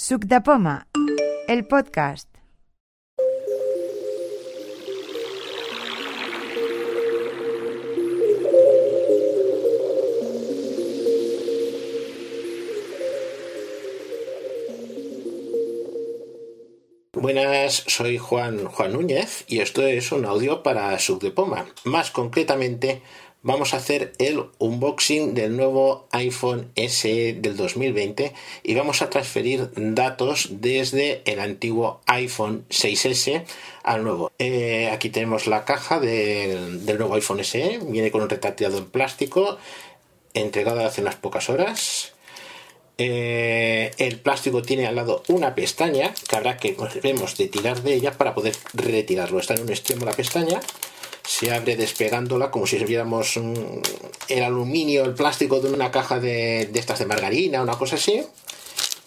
[0.00, 0.86] Suc de Poma,
[1.46, 2.26] el podcast.
[17.12, 21.66] Buenas, soy Juan, Juan Núñez y esto es un audio para Suc de Poma.
[21.84, 23.02] Más concretamente,
[23.42, 28.32] vamos a hacer el unboxing del nuevo iPhone SE del 2020
[28.62, 33.44] y vamos a transferir datos desde el antiguo iPhone 6S
[33.82, 34.30] al nuevo.
[34.38, 38.86] Eh, aquí tenemos la caja del, del nuevo iPhone SE, viene con un retrateado en
[38.86, 39.58] plástico,
[40.34, 42.12] entregado hace unas pocas horas.
[43.02, 47.94] Eh, el plástico tiene al lado una pestaña que habrá que debemos de tirar de
[47.94, 49.38] ella para poder retirarlo.
[49.38, 50.60] Está en un extremo la pestaña,
[51.30, 53.80] se abre despegándola como si viéramos un-
[54.28, 58.24] el aluminio, el plástico de una caja de, de estas de margarina, una cosa así,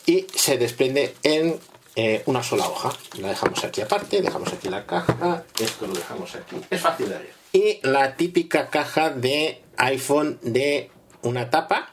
[0.06, 1.60] y se desprende en
[1.98, 2.92] eh, una sola hoja.
[3.20, 6.56] La dejamos aquí aparte, dejamos aquí la caja, esto lo dejamos aquí.
[6.70, 7.32] Es fácil de abrir.
[7.52, 10.90] Y la típica caja de iPhone de
[11.24, 11.90] una tapa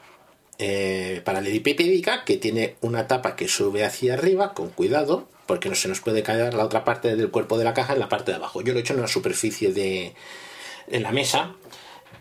[0.59, 5.89] eh, paralelepípedica que tiene una tapa que sube hacia arriba con cuidado porque no se
[5.89, 8.37] nos puede caer la otra parte del cuerpo de la caja en la parte de
[8.37, 8.61] abajo.
[8.61, 10.13] Yo lo he hecho en la superficie de
[10.87, 11.55] en la mesa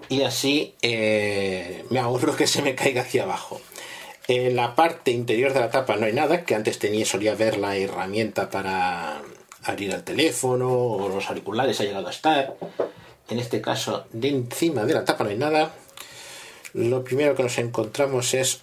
[0.08, 3.60] y así eh, me ahorro que se me caiga hacia abajo.
[4.26, 7.56] En la parte interior de la tapa no hay nada, que antes tenía solía ver
[7.56, 9.22] la herramienta para
[9.62, 12.56] abrir el teléfono o los auriculares ha llegado a estar.
[13.28, 15.72] En este caso, de encima de la tapa no hay nada.
[16.72, 18.62] Lo primero que nos encontramos es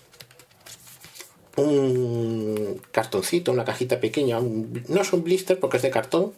[1.57, 6.33] un cartoncito, una cajita pequeña, un- no es un blister porque es de cartón,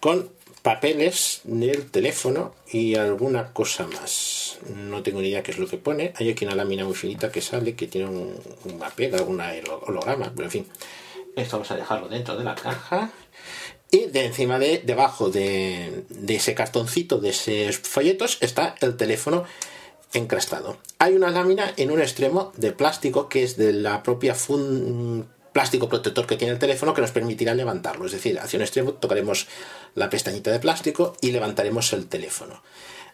[0.00, 0.28] con
[0.62, 4.58] papeles del teléfono y alguna cosa más.
[4.74, 6.14] No tengo ni idea qué es lo que pone.
[6.16, 9.52] Hay aquí una lámina muy finita que sale, que tiene un- una pega, alguna
[9.86, 10.66] holograma, pero en fin.
[11.36, 13.10] Esto vamos a dejarlo dentro de la caja.
[13.90, 19.44] Y de encima de, debajo de, de ese cartoncito, de esos folletos, está el teléfono
[20.12, 20.76] encrastado.
[20.98, 25.88] Hay una lámina en un extremo de plástico que es de la propia fun- plástico
[25.88, 28.06] protector que tiene el teléfono que nos permitirá levantarlo.
[28.06, 29.46] Es decir, hacia un extremo tocaremos
[29.94, 32.60] la pestañita de plástico y levantaremos el teléfono.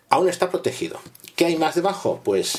[0.09, 0.99] Aún está protegido.
[1.37, 2.21] ¿Qué hay más debajo?
[2.25, 2.55] Pues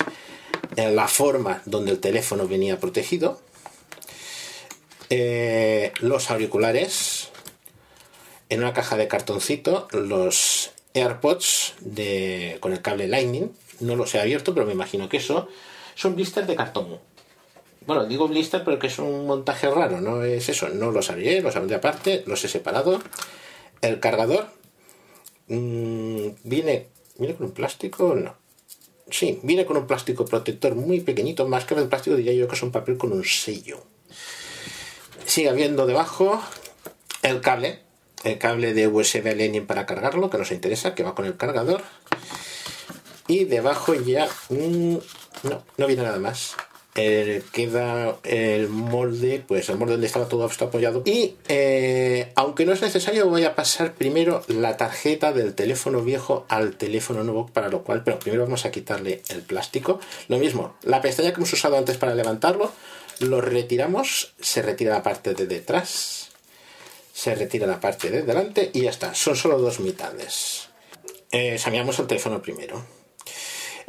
[0.76, 3.42] en la forma donde el teléfono venía protegido.
[5.10, 7.30] Eh, los auriculares
[8.50, 13.52] en una caja de cartoncito los AirPods de, con el cable Lightning.
[13.82, 15.48] No los he abierto, pero me imagino que eso
[15.96, 17.00] son blisters de cartón.
[17.86, 20.70] Bueno, digo blister pero que es un montaje raro, no es eso.
[20.70, 23.02] No los abriré, los abriré aparte, los he separado.
[23.82, 24.48] El cargador
[25.48, 26.88] mm, viene,
[27.18, 28.36] viene con un plástico, no.
[29.10, 32.56] Sí, viene con un plástico protector muy pequeñito, más que el plástico diría yo que
[32.56, 33.84] es un papel con un sello.
[35.26, 36.42] Sigue habiendo debajo
[37.24, 37.80] el cable,
[38.24, 41.84] el cable de USB Lightning para cargarlo, que nos interesa, que va con el cargador.
[43.32, 46.58] Y debajo ya no, no viene nada más.
[46.96, 51.02] Eh, queda el molde, pues el molde donde estaba todo apoyado.
[51.06, 56.46] Y eh, aunque no es necesario, voy a pasar primero la tarjeta del teléfono viejo
[56.50, 60.02] al teléfono nuevo, para lo cual, pero primero vamos a quitarle el plástico.
[60.28, 62.70] Lo mismo, la pestaña que hemos usado antes para levantarlo,
[63.20, 66.32] lo retiramos, se retira la parte de detrás,
[67.14, 69.16] se retira la parte de delante y ya está.
[69.16, 70.68] Son solo dos mitades.
[71.32, 73.01] Eh, el teléfono primero.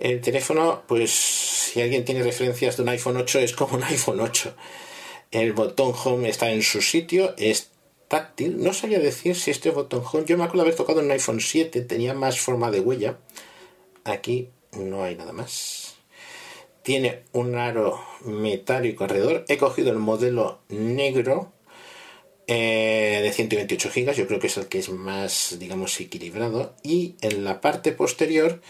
[0.03, 4.19] El teléfono, pues si alguien tiene referencias de un iPhone 8, es como un iPhone
[4.19, 4.53] 8.
[5.31, 7.71] El botón home está en su sitio, es
[8.09, 8.61] táctil.
[8.61, 11.41] No sabía decir si este botón home, yo me acuerdo haber tocado en un iPhone
[11.41, 13.21] 7, tenía más forma de huella.
[14.03, 15.95] Aquí no hay nada más.
[16.83, 19.45] Tiene un aro metálico alrededor.
[19.47, 21.53] He cogido el modelo negro
[22.49, 26.75] eh, de 128 GB, yo creo que es el que es más, digamos, equilibrado.
[26.83, 28.61] Y en la parte posterior,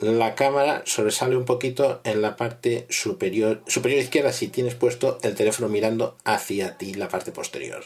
[0.00, 5.34] la cámara sobresale un poquito en la parte superior, superior izquierda si tienes puesto el
[5.34, 7.84] teléfono mirando hacia ti, la parte posterior.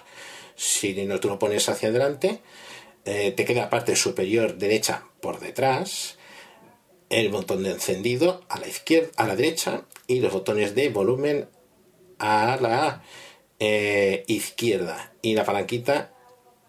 [0.57, 2.41] Si no tú lo pones hacia adelante,
[3.05, 6.19] eh, te queda la parte superior derecha por detrás,
[7.11, 11.49] el botón de encendido a la izquierda, a la derecha y los botones de volumen
[12.19, 13.03] a la
[13.61, 16.13] eh, izquierda y la palanquita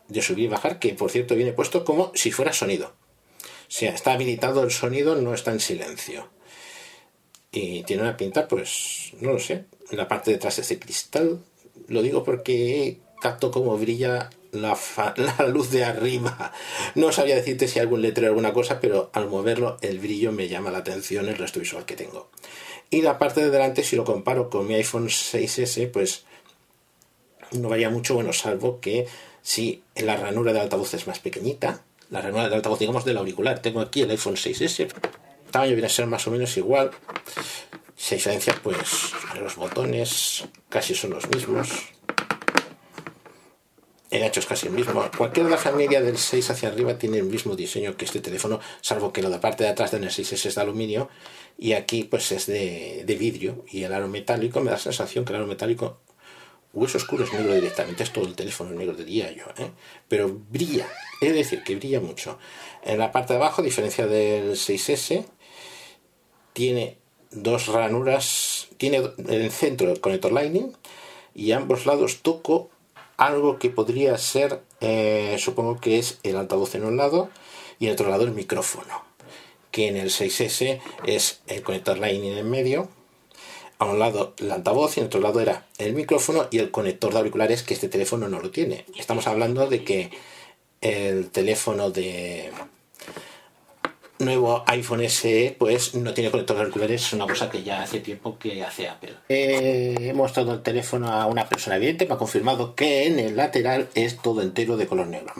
[0.07, 2.98] de subir y bajar que por cierto viene puesto como si fuera sonido
[3.69, 6.27] sea está habilitado el sonido no está en silencio
[7.51, 11.39] y tiene una pinta pues no lo sé la parte de atrás es de cristal
[11.87, 16.51] lo digo porque capto cómo brilla la, luz de arriba.
[16.95, 20.47] No sabía decirte si algún letrero o alguna cosa, pero al moverlo el brillo me
[20.47, 22.29] llama la atención el resto visual que tengo.
[22.89, 26.25] Y la parte de delante, si lo comparo con mi iPhone 6S, pues
[27.51, 29.07] no varía mucho, bueno, salvo que
[29.43, 33.59] si la ranura del altavoz es más pequeñita, la ranura del altavoz, digamos, del auricular.
[33.59, 36.91] Tengo aquí el iPhone 6S, el tamaño viene a ser más o menos igual.
[37.95, 41.69] Si hay diferencia, pues los botones casi son los mismos.
[44.09, 45.05] El ancho es casi el mismo.
[45.15, 48.59] Cualquier de la familia del 6 hacia arriba tiene el mismo diseño que este teléfono,
[48.81, 51.09] salvo que la parte de atrás del 6S es de aluminio
[51.57, 53.65] y aquí pues es de, de vidrio.
[53.69, 55.99] Y el aro metálico me da la sensación que el aro metálico
[56.73, 59.71] hueso oscuro es negro directamente, es todo el teléfono negro de día yo, ¿eh?
[60.07, 60.87] pero brilla,
[61.21, 62.37] es decir, que brilla mucho.
[62.83, 65.25] En la parte de abajo, a diferencia del 6S,
[66.53, 66.97] tiene
[67.31, 70.73] dos ranuras, tiene en el centro el conector Lightning
[71.33, 72.69] y a ambos lados toco
[73.17, 77.29] algo que podría ser, eh, supongo que es el altavoz en un lado
[77.79, 79.03] y en otro lado el micrófono,
[79.71, 82.89] que en el 6S es el conector Lightning en medio
[83.79, 87.13] a un lado el altavoz y en otro lado era el micrófono y el conector
[87.13, 88.85] de auriculares que este teléfono no lo tiene.
[88.97, 90.11] Estamos hablando de que
[90.81, 92.51] el teléfono de
[94.19, 98.01] nuevo iPhone SE pues no tiene conector de auriculares, es una cosa que ya hace
[98.01, 99.15] tiempo que hace Apple.
[99.29, 103.87] he mostrado el teléfono a una persona evidente, me ha confirmado que en el lateral
[103.95, 105.33] es todo entero de color negro.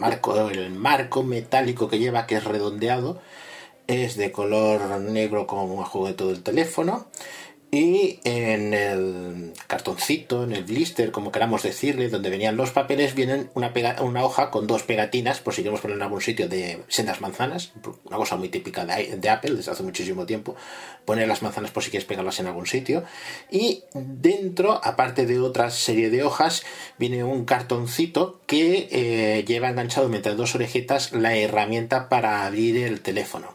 [0.50, 3.20] El marco metálico que lleva, que es redondeado,
[3.86, 7.06] es de color negro como de todo el teléfono
[7.72, 13.48] y en el cartoncito, en el blister, como queramos decirle, donde venían los papeles, vienen
[13.54, 13.72] una,
[14.24, 17.72] hoja con dos pegatinas, por si queremos poner en algún sitio, de sendas manzanas,
[18.04, 20.56] una cosa muy típica de, Apple desde hace muchísimo tiempo,
[21.04, 23.04] poner las manzanas por si quieres pegarlas en algún sitio.
[23.50, 26.64] Y dentro, aparte de otra serie de hojas,
[26.98, 33.00] viene un cartoncito que eh, lleva enganchado entre dos orejetas la herramienta para abrir el
[33.00, 33.54] teléfono.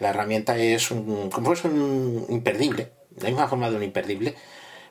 [0.00, 4.34] La herramienta es un, como es un imperdible, la misma forma de un imperdible,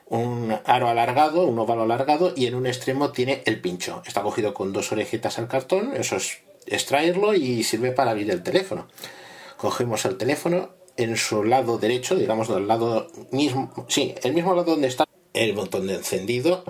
[0.06, 4.02] un aro alargado, un óvalo alargado y en un extremo tiene el pincho.
[4.06, 8.42] Está cogido con dos orejetas al cartón, eso es extraerlo y sirve para abrir el
[8.42, 8.88] teléfono.
[9.56, 14.72] Cogemos el teléfono en su lado derecho, digamos del lado mismo, sí, el mismo lado
[14.72, 16.64] donde está el botón de encendido.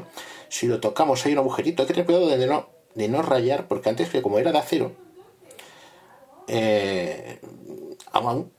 [0.48, 3.66] Si lo tocamos hay un agujerito, hay que tener cuidado de no, de no rayar,
[3.68, 4.92] porque antes que como era de acero,
[6.46, 7.40] eh,
[8.12, 8.52] aún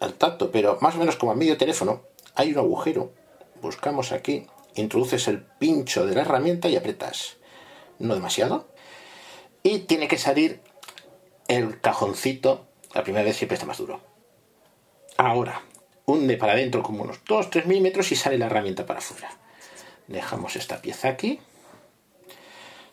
[0.00, 2.02] al tacto, pero más o menos como a medio teléfono,
[2.36, 3.12] hay un agujero.
[3.60, 7.38] Buscamos aquí, introduces el pincho de la herramienta y apretas.
[7.98, 8.68] No demasiado.
[9.62, 10.60] Y tiene que salir
[11.48, 12.66] el cajoncito.
[12.94, 14.00] La primera vez siempre está más duro.
[15.16, 15.62] Ahora,
[16.04, 19.30] hunde para adentro como unos 2-3 milímetros y sale la herramienta para afuera.
[20.06, 21.40] Dejamos esta pieza aquí.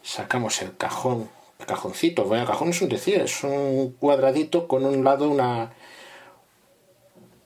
[0.02, 1.30] Sacamos el cajón.
[1.60, 2.24] El cajoncito.
[2.24, 5.74] Bueno, el cajón es un decir, es un cuadradito con un lado una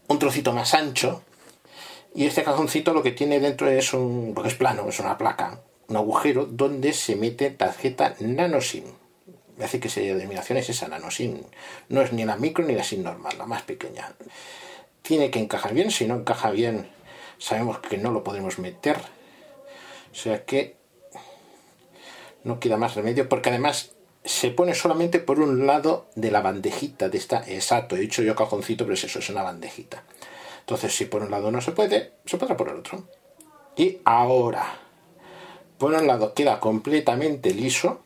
[0.09, 1.23] un trocito más ancho
[2.17, 5.61] y este cajoncito lo que tiene dentro es un, porque es plano, es una placa,
[5.87, 8.85] un agujero donde se mete tarjeta nanoSIM.
[9.61, 11.43] Hace que esa denominación es esa nanoSIM.
[11.89, 14.15] No es ni la micro ni la SIM normal, la más pequeña.
[15.03, 16.87] Tiene que encajar bien, si no encaja bien
[17.37, 18.97] sabemos que no lo podemos meter.
[20.11, 20.75] O sea que
[22.43, 23.91] no queda más remedio porque además
[24.25, 28.35] se pone solamente por un lado de la bandejita de esta, exacto, he dicho yo
[28.35, 30.03] cajoncito, pero es eso, es una bandejita.
[30.67, 33.05] Entonces, si por un lado no se puede, se podrá por el otro.
[33.77, 34.65] Y ahora,
[35.77, 38.01] por un lado queda completamente liso,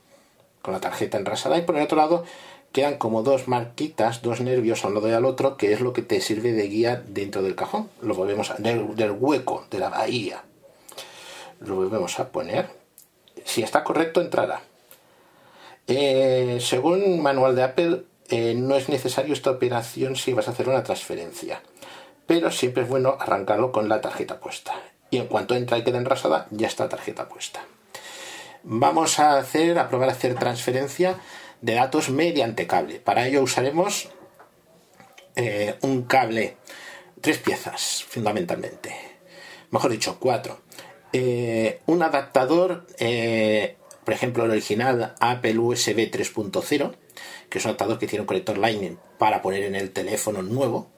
[0.62, 2.24] con la tarjeta enrasada, y por el otro lado
[2.72, 5.92] quedan como dos marquitas, dos nervios a un lado y al otro, que es lo
[5.92, 7.90] que te sirve de guía dentro del cajón.
[8.00, 10.44] Lo volvemos a, del, hueco, de la bahía.
[11.62, 12.70] Lo volvemos a poner.
[13.44, 14.62] Si está correcto, entrará.
[15.88, 20.70] Eh, según manual de Apple, eh, no es necesario esta operación si vas a hacer
[20.70, 21.64] una transferencia
[22.28, 24.74] pero siempre es bueno arrancarlo con la tarjeta puesta.
[25.10, 27.62] Y en cuanto entra y queda enrasada, ya está tarjeta puesta.
[28.64, 31.18] Vamos a hacer, a probar a hacer transferencia
[31.62, 33.00] de datos mediante cable.
[33.00, 34.10] Para ello usaremos
[35.36, 36.58] eh, un cable,
[37.22, 38.96] tres piezas fundamentalmente,
[39.70, 40.60] mejor dicho, cuatro.
[41.14, 46.96] Eh, un adaptador, eh, por ejemplo, el original Apple USB 3.0,
[47.50, 50.90] que es un adaptador que tiene un conector Lightning para poner en el teléfono nuevo,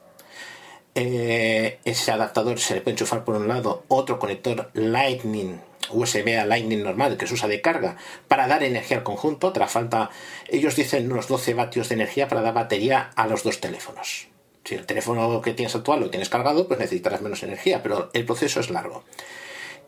[0.94, 5.60] eh, ese adaptador se le puede enchufar por un lado otro conector Lightning
[5.90, 7.96] USB a Lightning normal que se usa de carga
[8.28, 9.48] para dar energía al conjunto.
[9.48, 10.10] Otra falta,
[10.48, 14.28] ellos dicen unos 12 vatios de energía para dar batería a los dos teléfonos.
[14.64, 18.24] Si el teléfono que tienes actual lo tienes cargado, pues necesitarás menos energía, pero el
[18.24, 19.04] proceso es largo.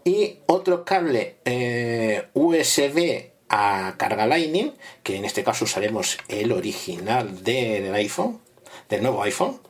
[0.05, 4.73] Y otro cable eh, USB a carga Lightning,
[5.03, 8.41] que en este caso usaremos el original del iPhone,
[8.89, 9.61] del nuevo iPhone,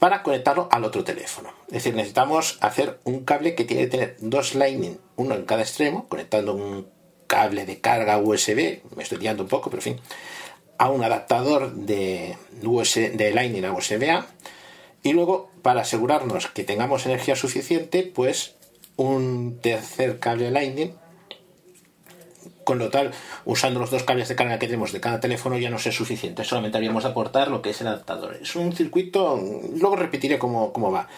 [0.00, 1.50] para conectarlo al otro teléfono.
[1.68, 5.62] Es decir, necesitamos hacer un cable que tiene que tener dos Lightning, uno en cada
[5.62, 6.88] extremo, conectando un
[7.26, 10.00] cable de carga USB, me estoy guiando un poco, pero en fin,
[10.78, 14.26] a un adaptador de, USB, de Lightning a USB-A
[15.02, 18.54] y luego para asegurarnos que tengamos energía suficiente, pues
[18.96, 20.94] un tercer cable Lightning
[22.64, 23.12] con lo tal,
[23.44, 26.44] usando los dos cables de carga que tenemos de cada teléfono ya no es suficiente,
[26.44, 28.38] solamente habríamos de aportar lo que es el adaptador.
[28.40, 29.40] Es un circuito,
[29.76, 31.08] luego repetiré cómo, cómo va.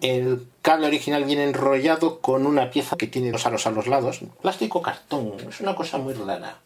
[0.00, 4.20] El cable original viene enrollado con una pieza que tiene dos aros a los lados,
[4.42, 6.58] plástico cartón, es una cosa muy rara.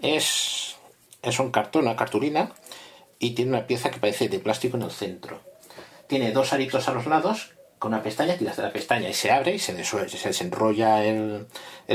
[0.00, 0.76] Es,
[1.22, 2.52] es un cartón, una cartulina,
[3.18, 5.40] y tiene una pieza que parece de plástico en el centro.
[6.06, 9.30] Tiene dos aritos a los lados con una pestaña, tiras de la pestaña y se
[9.30, 11.46] abre y se, desenrolla el,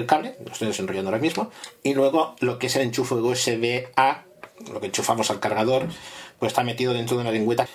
[0.06, 1.52] cable, lo estoy desenrollando ahora mismo,
[1.84, 4.24] y luego lo que es el enchufe USB-A,
[4.72, 5.88] lo que enchufamos al cargador,
[6.40, 7.68] pues está metido dentro de una lingüeta.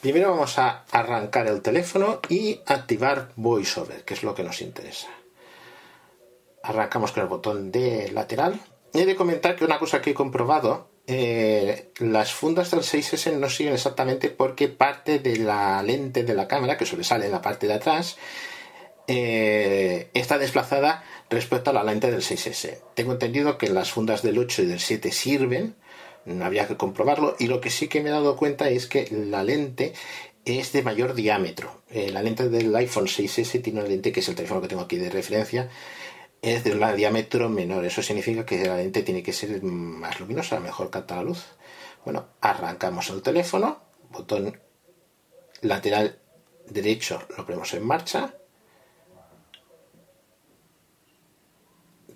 [0.00, 5.08] Primero vamos a arrancar el teléfono y activar VoiceOver, que es lo que nos interesa.
[6.62, 8.60] Arrancamos con el botón de lateral.
[8.92, 13.36] Y he de comentar que una cosa que he comprobado eh, las fundas del 6S
[13.36, 17.42] no siguen exactamente porque parte de la lente de la cámara, que sobresale en la
[17.42, 18.16] parte de atrás,
[19.08, 22.78] eh, está desplazada respecto a la lente del 6S.
[22.94, 25.74] Tengo entendido que las fundas del 8 y del 7 sirven,
[26.24, 29.08] no habría que comprobarlo, y lo que sí que me he dado cuenta es que
[29.10, 29.92] la lente
[30.44, 31.82] es de mayor diámetro.
[31.90, 34.82] Eh, la lente del iPhone 6S tiene una lente que es el teléfono que tengo
[34.82, 35.68] aquí de referencia,
[36.42, 37.84] es de un diámetro menor.
[37.84, 41.44] Eso significa que la lente tiene que ser más luminosa, mejor capta la luz.
[42.04, 43.80] Bueno, arrancamos el teléfono,
[44.10, 44.60] botón
[45.62, 46.18] lateral
[46.68, 48.34] derecho lo ponemos en marcha.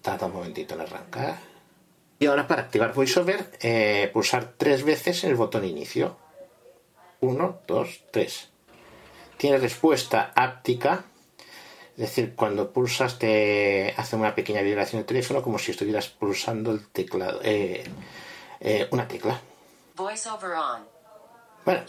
[0.02, 1.38] Tarda un momentito en arrancar.
[2.18, 6.16] Y ahora para activar VoiceOver, eh, pulsar tres veces el botón inicio.
[7.21, 8.50] Uno, dos, tres.
[9.37, 11.04] Tiene respuesta áptica
[11.97, 16.71] es decir, cuando pulsas te hace una pequeña vibración el teléfono como si estuvieras pulsando
[16.71, 17.85] el teclado, eh,
[18.61, 19.41] eh, una tecla.
[19.95, 20.87] VoiceOver on.
[21.65, 21.83] Bueno.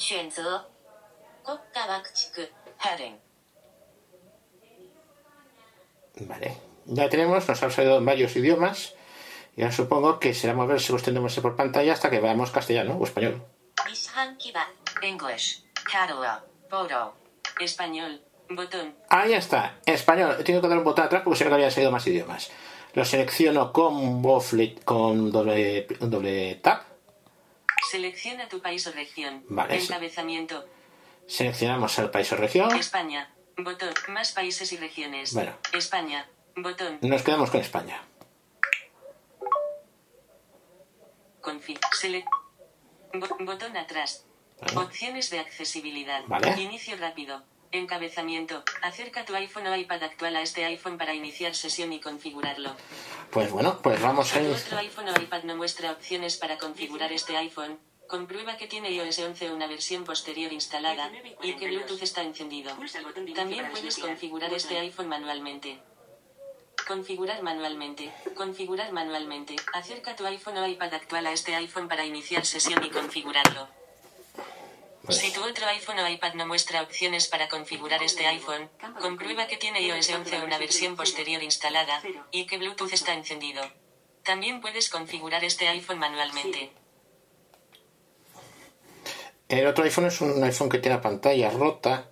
[6.22, 6.58] Vale.
[6.86, 8.96] Ya tenemos, nos ha salido en varios idiomas.
[9.58, 13.44] Ya supongo que será moverse extendiéndose por pantalla hasta que veamos castellano o español.
[15.02, 17.14] English, catalán, photo,
[17.60, 18.96] español, Botón.
[19.10, 20.44] Ahí está, español.
[20.44, 22.50] Tengo que dar un botón atrás porque se que había salido más idiomas.
[22.94, 24.24] Lo selecciono con,
[24.84, 26.84] con doble, doble tap.
[27.92, 29.44] Selecciona tu país o región.
[29.50, 29.78] Vale.
[29.78, 30.66] Encabezamiento.
[31.28, 32.74] Seleccionamos el país o región.
[32.76, 33.34] España.
[33.58, 33.94] Botón.
[34.10, 35.34] Más países y regiones.
[35.34, 35.54] Bueno.
[35.74, 36.28] España.
[36.56, 37.00] Botón.
[37.02, 38.02] Nos quedamos con España.
[41.42, 41.80] Config.
[41.94, 42.28] Select.
[43.40, 44.26] Botón atrás.
[44.76, 46.24] Opciones de accesibilidad.
[46.28, 46.60] Vale.
[46.62, 47.44] Inicio rápido.
[47.72, 48.64] Encabezamiento.
[48.82, 52.76] Acerca tu iPhone o iPad actual a este iPhone para iniciar sesión y configurarlo.
[53.32, 54.42] Pues bueno, pues vamos a...
[54.42, 59.20] Otro iPhone o iPad no muestra opciones para configurar este iPhone, comprueba que tiene iOS
[59.20, 61.12] 11 o una versión posterior instalada,
[61.44, 62.72] y que Bluetooth está encendido.
[63.36, 65.80] También puedes configurar este iPhone manualmente.
[66.88, 68.14] Configurar manualmente.
[68.34, 69.58] Configurar manualmente.
[69.74, 73.68] Acerca tu iPhone o iPad actual a este iPhone para iniciar sesión y configurarlo.
[75.08, 79.48] Pues si tu otro iPhone o iPad no muestra opciones para configurar este iPhone, comprueba
[79.48, 83.62] que tiene iOS 11 o una versión posterior instalada, y que Bluetooth está encendido.
[84.24, 86.74] También puedes configurar este iPhone manualmente.
[89.48, 92.12] El otro iPhone es un iPhone que tiene pantalla rota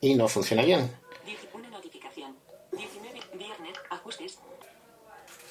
[0.00, 0.90] y no funciona bien.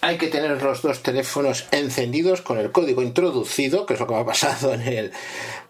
[0.02, 4.14] Hay que tener los dos teléfonos encendidos con el código introducido, que es lo que
[4.14, 5.12] me ha pasado en el,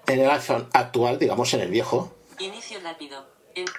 [0.10, 2.14] en el iPhone actual, digamos en el viejo.
[2.40, 3.28] Inicio rápido.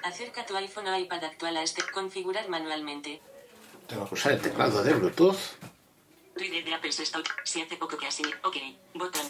[0.02, 1.82] acerca tu iPhone o iPad actual a este.
[1.92, 3.20] Configurar manualmente.
[3.86, 5.38] Tengo que usar el teclado de Bluetooth.
[6.36, 7.04] de Apple se
[7.44, 8.22] Si hace poco que así.
[8.44, 8.56] Ok.
[8.94, 9.22] Botón.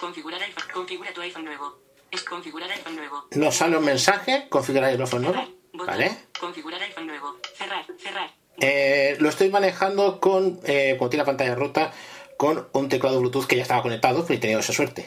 [0.00, 0.64] Configurar iPhone.
[0.72, 1.78] Configura tu iPhone nuevo.
[2.10, 3.26] Es configurar iPhone nuevo.
[3.32, 4.48] Nos sale un mensaje.
[4.48, 5.44] Configurar el iPhone nuevo.
[5.72, 6.16] Vale.
[6.40, 7.36] Configurar iPhone nuevo.
[7.56, 7.84] Cerrar.
[7.98, 8.30] Cerrar.
[8.58, 11.92] Eh, lo estoy manejando con, eh, cuando tiene la pantalla rota,
[12.36, 15.06] con un teclado Bluetooth que ya estaba conectado, pero he tenido esa suerte.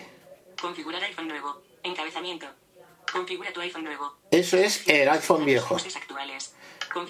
[0.60, 1.62] Configurar iPhone nuevo.
[1.84, 2.48] Encabezamiento.
[3.12, 4.18] Configura tu iPhone nuevo.
[4.32, 5.78] Eso es el iPhone viejo.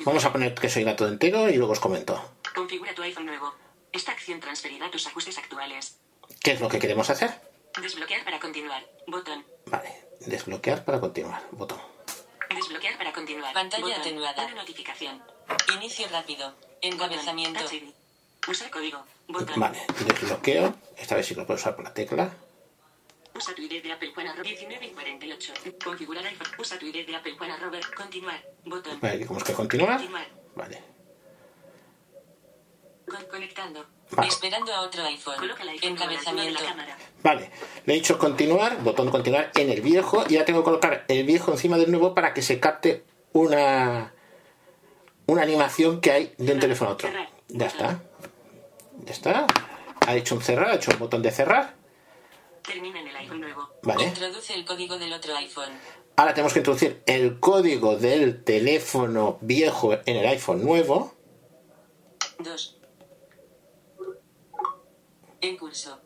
[0.05, 2.21] Vamos a poner que soy gato entero y luego os comento.
[2.53, 3.53] Configura tu iPhone nuevo.
[3.91, 5.97] Esta acción transferirá tus ajustes actuales.
[6.41, 7.41] ¿Qué es lo que queremos hacer?
[7.81, 8.85] Desbloquear para continuar.
[9.07, 9.45] Botón.
[9.65, 9.89] Vale.
[10.21, 11.41] Desbloquear para continuar.
[11.51, 11.79] Botón.
[12.53, 13.53] Desbloquear para continuar.
[13.53, 14.45] Pantalla atenuada.
[14.45, 15.21] Una notificación.
[15.75, 16.53] Inicio rápido.
[16.81, 17.59] Encabezamiento.
[18.49, 19.05] Usa código.
[19.27, 19.59] Botón.
[19.59, 20.73] Vale, desbloqueo.
[20.97, 22.31] Esta vez sí lo puedo usar por la tecla.
[23.35, 25.53] Usa tu ID de Apple Juan 19 y 48.
[25.83, 26.47] Configurar iPhone.
[26.57, 27.51] Usa tu ID de Apple Juan
[27.95, 28.43] Continuar.
[28.65, 28.99] Botón.
[28.99, 29.97] Vale, ¿cómo es que continuar?
[29.97, 30.27] Continuar.
[30.55, 30.83] Vale.
[33.29, 33.85] Conectando.
[34.11, 34.27] Vale.
[34.27, 35.51] Esperando a otro iPhone.
[35.81, 36.63] Encabezamiento.
[37.23, 37.51] Vale,
[37.85, 41.05] le he dicho continuar, botón de continuar en el viejo y ahora tengo que colocar
[41.07, 43.03] el viejo encima del nuevo para que se capte
[43.33, 44.13] una
[45.27, 47.09] una animación que hay de un teléfono a otro.
[47.49, 47.99] Ya está.
[49.05, 49.47] Ya está.
[50.07, 51.75] Ha hecho un cerrar, ha hecho un botón de cerrar.
[52.63, 53.69] Termina en el iPhone nuevo.
[53.83, 54.03] Vale.
[54.03, 55.71] Introduce el código del otro iPhone.
[56.15, 61.13] Ahora tenemos que introducir el código del teléfono viejo en el iPhone nuevo.
[62.39, 62.77] 2.
[65.41, 65.99] En curso.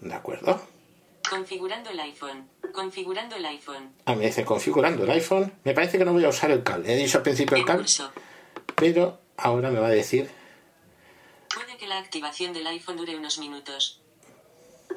[0.00, 0.60] De acuerdo.
[1.28, 2.50] Configurando el iPhone.
[2.72, 3.94] Configurando el iPhone.
[4.04, 5.52] Ah, me dice configurando el iPhone.
[5.64, 6.92] Me parece que no voy a usar el cable.
[6.92, 7.86] He dicho al principio el cable,
[8.74, 10.30] pero ahora me va a decir.
[11.80, 14.02] Puede que la activación del iPhone dure unos minutos.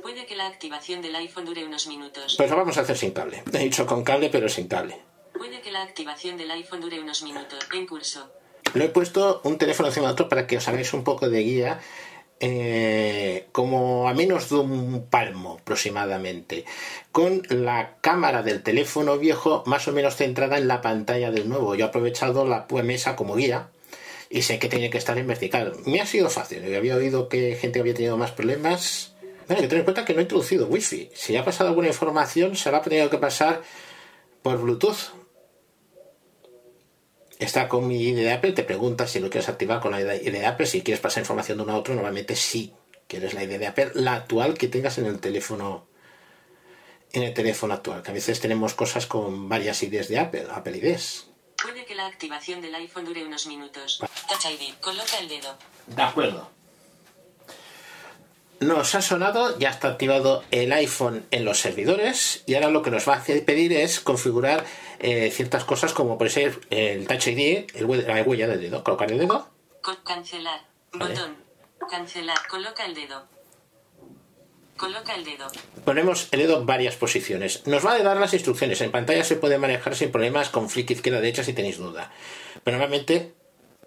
[0.01, 2.35] Puede que la activación del iPhone dure unos minutos.
[2.35, 3.41] Pues lo vamos a hacer sin cable.
[3.53, 4.99] He dicho con cable, pero sin cable.
[5.33, 7.59] Puede que la activación del iPhone dure unos minutos.
[7.73, 8.29] En curso.
[8.73, 11.39] Lo he puesto un teléfono encima de otro para que os hagáis un poco de
[11.39, 11.79] guía.
[12.41, 16.65] eh, como a menos de un palmo aproximadamente,
[17.13, 21.75] con la cámara del teléfono viejo más o menos centrada en la pantalla del nuevo.
[21.75, 23.69] Yo he aprovechado la mesa como guía
[24.33, 25.73] y sé que tiene que estar en vertical.
[25.85, 29.13] Me ha sido fácil, yo había oído que gente había tenido más problemas.
[29.21, 31.11] Bueno, hay que tener en cuenta que no he introducido wifi.
[31.13, 33.61] Si ha pasado alguna información, se la ha tenido que pasar
[34.41, 35.13] por Bluetooth.
[37.37, 40.31] Está con mi ID de Apple, te pregunta si lo quieres activar con la ID
[40.31, 42.73] de Apple, si quieres pasar información de uno a otro, normalmente sí
[43.07, 45.87] quieres la ID de Apple, la actual que tengas en el teléfono
[47.11, 50.77] en el teléfono actual, que a veces tenemos cosas con varias IDs de Apple, Apple
[50.77, 51.32] IDs.
[51.63, 53.99] Puede que la activación del iPhone dure unos minutos.
[54.27, 54.75] Touch ID.
[54.81, 55.57] Coloca el dedo.
[55.87, 56.49] De acuerdo.
[58.59, 62.91] Nos ha sonado, ya está activado el iPhone en los servidores y ahora lo que
[62.91, 64.65] nos va a pedir es configurar
[64.99, 69.09] eh, ciertas cosas como puede ser el Touch ID, el la huella del dedo, colocar
[69.11, 69.49] el dedo.
[70.03, 70.61] Cancelar.
[70.93, 71.13] Vale.
[71.13, 71.37] Botón.
[71.89, 72.47] Cancelar.
[72.49, 73.25] Coloca el dedo.
[74.77, 75.47] Coloca el dedo.
[75.85, 77.65] Ponemos el dedo en varias posiciones.
[77.67, 78.81] Nos va a dar las instrucciones.
[78.81, 82.11] En pantalla se puede manejar sin problemas con flick izquierda derecha si tenéis duda.
[82.63, 83.35] Pero normalmente,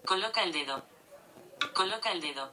[0.04, 0.84] Coloca el dedo.
[1.74, 2.52] Coloca el dedo.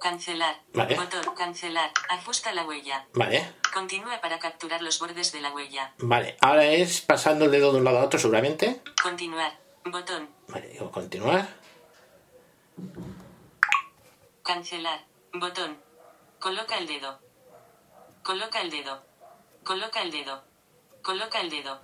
[0.00, 0.62] Cancelar.
[0.72, 0.94] Vale.
[0.94, 1.34] Botón.
[1.36, 1.90] Cancelar.
[2.10, 3.06] Ajusta la huella.
[3.14, 5.92] vale, Continúa para capturar los bordes de la huella.
[5.98, 6.36] vale.
[6.40, 8.80] Ahora es pasando el dedo de un lado a otro seguramente.
[9.02, 9.58] Continuar.
[9.84, 10.28] Botón.
[10.46, 11.48] Vale, digo continuar.
[14.44, 15.04] Cancelar.
[15.32, 15.76] Botón.
[16.40, 17.18] Coloca el dedo.
[18.22, 19.02] Coloca el dedo.
[19.64, 20.44] Coloca el dedo.
[21.02, 21.80] Coloca el dedo.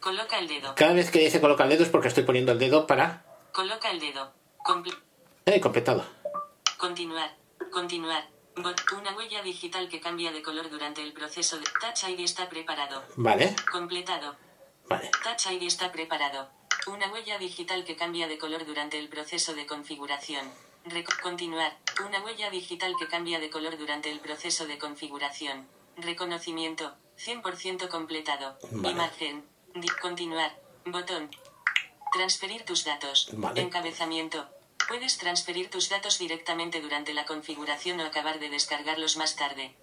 [0.00, 0.74] Coloca el dedo.
[0.74, 3.24] Cada vez que dice colocar el dedo es porque estoy poniendo el dedo para...
[3.52, 4.32] Coloca el dedo.
[4.64, 4.98] Comple-
[5.46, 6.04] Eh, completado.
[6.76, 7.34] Continuar.
[7.72, 8.28] Continuar.
[8.96, 13.04] Una huella digital que cambia de color durante el proceso de Touch ID está preparado.
[13.16, 14.36] Vale, Completado.
[14.88, 15.10] vale.
[15.22, 16.48] Touch ID está preparado.
[16.88, 20.50] Una huella digital que cambia de color durante el proceso de configuración.
[21.22, 21.76] Continuar.
[22.06, 25.68] Una huella digital que cambia de color durante el proceso de configuración.
[25.96, 26.96] Reconocimiento.
[27.18, 28.58] 100% completado.
[28.70, 28.90] Vale.
[28.90, 29.44] Imagen.
[30.00, 30.58] Continuar.
[30.86, 31.30] Botón.
[32.12, 33.28] Transferir tus datos.
[33.32, 33.60] Vale.
[33.60, 34.48] Encabezamiento.
[34.88, 39.74] Puedes transferir tus datos directamente durante la configuración o acabar de descargarlos más tarde.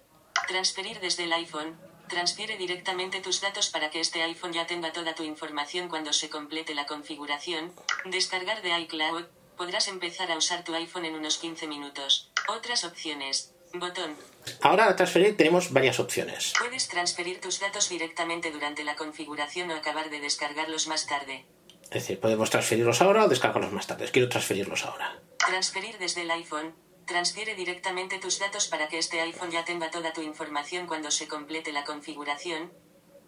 [0.48, 1.78] Transferir desde el iPhone.
[2.08, 6.28] Transfiere directamente tus datos para que este iPhone ya tenga toda tu información cuando se
[6.28, 7.72] complete la configuración.
[8.04, 9.26] Descargar de iCloud.
[9.56, 12.30] Podrás empezar a usar tu iPhone en unos 15 minutos.
[12.48, 13.54] Otras opciones.
[13.72, 14.16] Botón.
[14.62, 16.52] Ahora al transferir tenemos varias opciones.
[16.58, 21.46] Puedes transferir tus datos directamente durante la configuración o acabar de descargarlos más tarde.
[21.84, 24.10] Es decir, podemos transferirlos ahora o descargarlos más tarde.
[24.10, 25.20] Quiero transferirlos ahora.
[25.38, 26.74] Transferir desde el iPhone.
[27.06, 31.28] Transfiere directamente tus datos para que este iPhone ya tenga toda tu información cuando se
[31.28, 32.72] complete la configuración.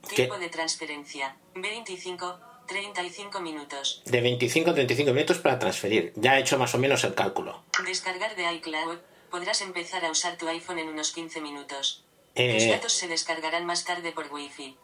[0.08, 0.16] ¿Qué?
[0.16, 1.36] Tiempo de transferencia.
[1.54, 4.02] 25, 35 minutos.
[4.04, 6.12] De 25 a 35 minutos para transferir.
[6.14, 7.64] Ya he hecho más o menos el cálculo.
[7.84, 8.98] Descargar de iCloud.
[9.30, 12.04] Podrás empezar a usar tu iPhone en unos 15 minutos.
[12.34, 14.76] Tus Eh, datos se descargarán más tarde por Wi-Fi.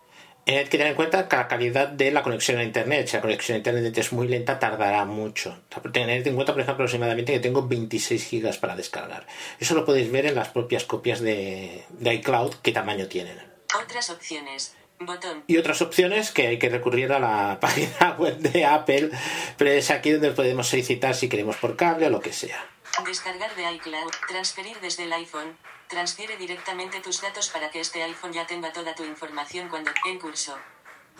[0.46, 3.22] Hay que tener en cuenta que la calidad de la conexión a internet, si la
[3.22, 5.56] conexión a internet es muy lenta, tardará mucho.
[5.70, 9.26] O sea, Tener en cuenta, por ejemplo, aproximadamente que tengo 26 gigas para descargar.
[9.58, 13.38] Eso lo podéis ver en las propias copias de, de iCloud, qué tamaño tienen.
[13.82, 14.74] Otras opciones.
[15.06, 15.44] Botón.
[15.46, 19.10] Y otras opciones que hay que recurrir a la página web de Apple,
[19.56, 22.64] pero es aquí donde podemos solicitar si queremos por cable o lo que sea.
[23.04, 24.12] Descargar de iCloud.
[24.28, 25.56] Transferir desde el iPhone.
[25.88, 30.18] Transfiere directamente tus datos para que este iPhone ya tenga toda tu información cuando en
[30.18, 30.56] curso.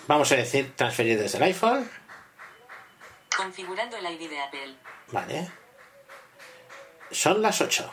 [0.07, 1.91] Vamos a decir transferir desde el iPhone.
[3.37, 4.75] Configurando el ID de Apple.
[5.09, 5.51] Vale.
[7.11, 7.93] Son las 8.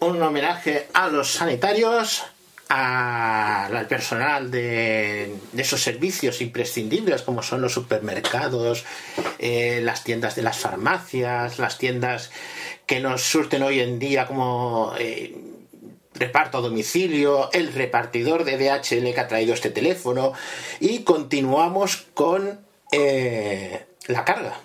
[0.00, 2.22] Un homenaje a los sanitarios,
[2.68, 8.84] a- al personal de, esos servicios imprescindibles como son los supermercados,
[9.38, 12.30] eh, las tiendas de las farmacias, las tiendas
[12.86, 15.34] que nos surten hoy en día como eh,
[16.14, 20.32] reparto a domicilio, el repartidor de DHL que ha traído este teléfono
[20.80, 22.60] y continuamos con
[22.92, 24.60] eh, la carga.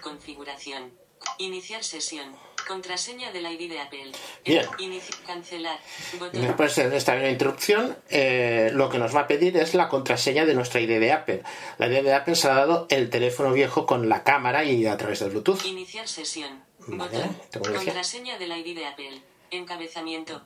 [0.00, 0.90] Configuración.
[1.38, 2.32] Iniciar sesión.
[2.68, 4.12] Contraseña del ID de Apple.
[4.44, 4.64] Bien.
[4.78, 5.78] Inici- cancelar.
[6.18, 6.40] Botón.
[6.42, 10.54] Después de esta interrupción, eh, lo que nos va a pedir es la contraseña de
[10.54, 11.42] nuestra ID de Apple.
[11.78, 14.96] La ID de Apple se ha dado el teléfono viejo con la cámara y a
[14.96, 15.64] través del Bluetooth.
[15.64, 16.64] Iniciar sesión.
[16.86, 17.36] Vale, Botón.
[17.62, 17.76] decir.
[17.76, 19.22] Contraseña del ID de Apple.
[19.50, 20.42] Encabezamiento.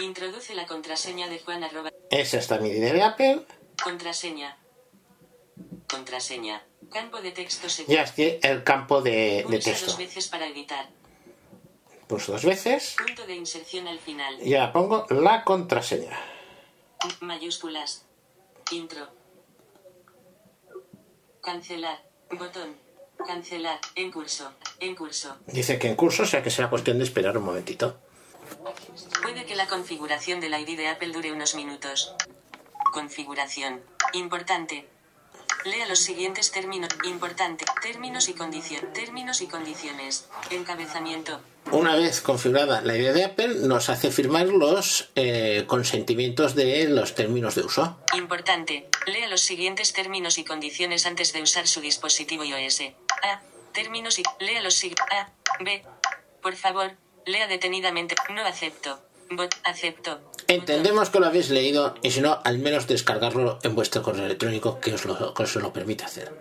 [0.00, 1.90] Introduce la contraseña de Juan arroba.
[2.10, 3.42] Esa está mi ID de Apple.
[3.82, 4.56] Contraseña.
[5.88, 6.62] Contraseña.
[6.92, 9.86] Campo de texto Ya estoy el campo de, de texto.
[9.86, 10.88] dos veces para editar.
[12.08, 14.38] Pulso dos veces Punto de inserción al final.
[14.40, 16.16] y ahora pongo la contraseña.
[17.20, 18.04] Mayúsculas.
[18.70, 19.08] Intro.
[21.42, 22.02] Cancelar.
[22.30, 22.76] Botón.
[23.26, 23.78] Cancelar.
[23.94, 24.52] En curso.
[24.80, 25.36] En curso.
[25.46, 27.98] Dice que en curso, o sea que será cuestión de esperar un momentito.
[29.22, 32.14] Puede que la configuración del ID de Apple dure unos minutos.
[32.92, 33.82] Configuración.
[34.12, 34.88] Importante.
[35.66, 36.90] Lea los siguientes términos.
[37.04, 37.64] Importante.
[37.82, 38.92] Términos y condición.
[38.92, 40.28] Términos y condiciones.
[40.50, 41.40] Encabezamiento.
[41.72, 47.16] Una vez configurada la ID de Apple, nos hace firmar los eh, consentimientos de los
[47.16, 47.98] términos de uso.
[48.14, 48.88] Importante.
[49.06, 52.82] Lea los siguientes términos y condiciones antes de usar su dispositivo iOS.
[53.24, 53.40] A.
[53.72, 54.22] Términos y.
[54.38, 55.04] Lea los siguientes.
[55.10, 55.32] A.
[55.64, 55.82] B.
[56.42, 56.92] Por favor,
[57.24, 58.14] lea detenidamente.
[58.32, 59.00] No acepto.
[59.30, 59.54] Bot.
[59.64, 60.20] Acepto.
[60.48, 64.80] Entendemos que lo habéis leído y si no, al menos descargarlo en vuestro correo electrónico
[64.80, 66.32] que os lo, que os lo permite hacer.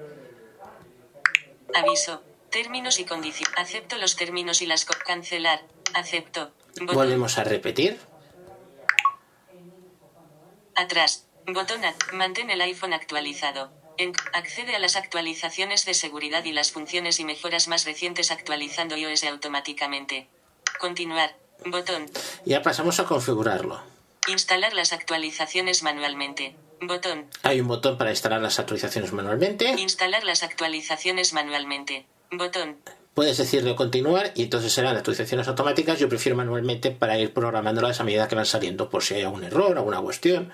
[1.73, 2.21] Aviso.
[2.51, 3.53] Términos y condiciones.
[3.57, 5.61] Acepto los términos y las cancelar.
[5.93, 6.51] Acepto.
[6.79, 6.95] Botón.
[6.95, 7.99] Volvemos a repetir.
[10.75, 11.27] Atrás.
[11.47, 11.81] Botón.
[12.13, 13.71] Mantén el iPhone actualizado.
[13.97, 18.95] En- accede a las actualizaciones de seguridad y las funciones y mejoras más recientes actualizando
[18.97, 20.27] iOS automáticamente.
[20.79, 21.35] Continuar.
[21.65, 22.05] Botón.
[22.45, 23.79] Ya pasamos a configurarlo.
[24.27, 26.55] Instalar las actualizaciones manualmente.
[26.81, 27.25] Botón.
[27.43, 29.69] Hay un botón para instalar las actualizaciones manualmente.
[29.77, 32.05] Instalar las actualizaciones manualmente.
[32.31, 32.77] Botón.
[33.13, 35.99] Puedes decirle continuar y entonces serán actualizaciones automáticas.
[35.99, 39.45] Yo prefiero manualmente para ir programándolas a medida que van saliendo por si hay algún
[39.45, 40.51] error, alguna cuestión,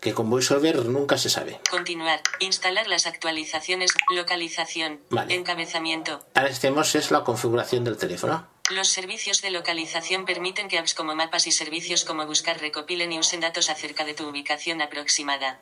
[0.00, 1.58] que con VoiceOver nunca se sabe.
[1.68, 2.20] Continuar.
[2.38, 3.90] Instalar las actualizaciones.
[4.14, 5.00] Localización.
[5.10, 5.34] Vale.
[5.34, 6.24] Encabezamiento.
[6.34, 8.46] Ahora estemos es la configuración del teléfono.
[8.70, 13.18] Los servicios de localización permiten que apps como mapas y servicios como buscar recopilen y
[13.18, 15.60] usen datos acerca de tu ubicación aproximada.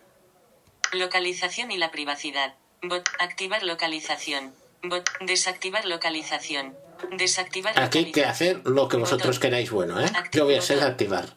[0.93, 2.55] Localización y la privacidad.
[2.83, 3.09] Bot.
[3.19, 4.55] Activar localización.
[4.83, 5.09] Bot.
[5.21, 6.77] Desactivar localización.
[7.13, 9.41] Desactivar Aquí hay que hacer lo que vosotros Botón.
[9.43, 10.11] queráis bueno, ¿eh?
[10.33, 11.37] Yo voy a ser de activar.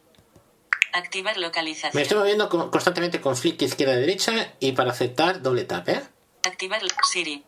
[0.93, 2.01] Activar Me localización.
[2.01, 6.01] estoy moviendo co- constantemente con flick izquierda-derecha y para aceptar doble tap, ¿eh?
[6.43, 7.43] Activar Siri.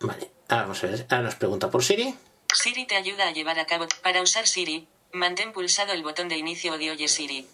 [0.00, 1.06] Vale, ahora vamos a ver.
[1.08, 2.14] Ahora nos pregunta por Siri.
[2.54, 3.86] Siri te ayuda a llevar a cabo.
[4.02, 7.48] Para usar Siri, mantén pulsado el botón de inicio o de Oye Siri.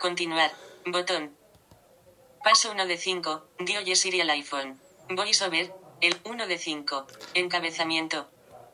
[0.00, 0.52] Continuar.
[0.86, 1.36] Botón.
[2.44, 3.48] Paso 1 de 5.
[3.58, 4.80] Di Oye Siri al iPhone.
[5.10, 5.74] VoiceOver.
[6.00, 7.06] El 1 de 5.
[7.34, 8.30] Encabezamiento.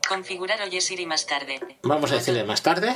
[0.06, 1.58] Configurar Oye Siri más tarde.
[1.82, 2.94] Vamos a decirle más tarde.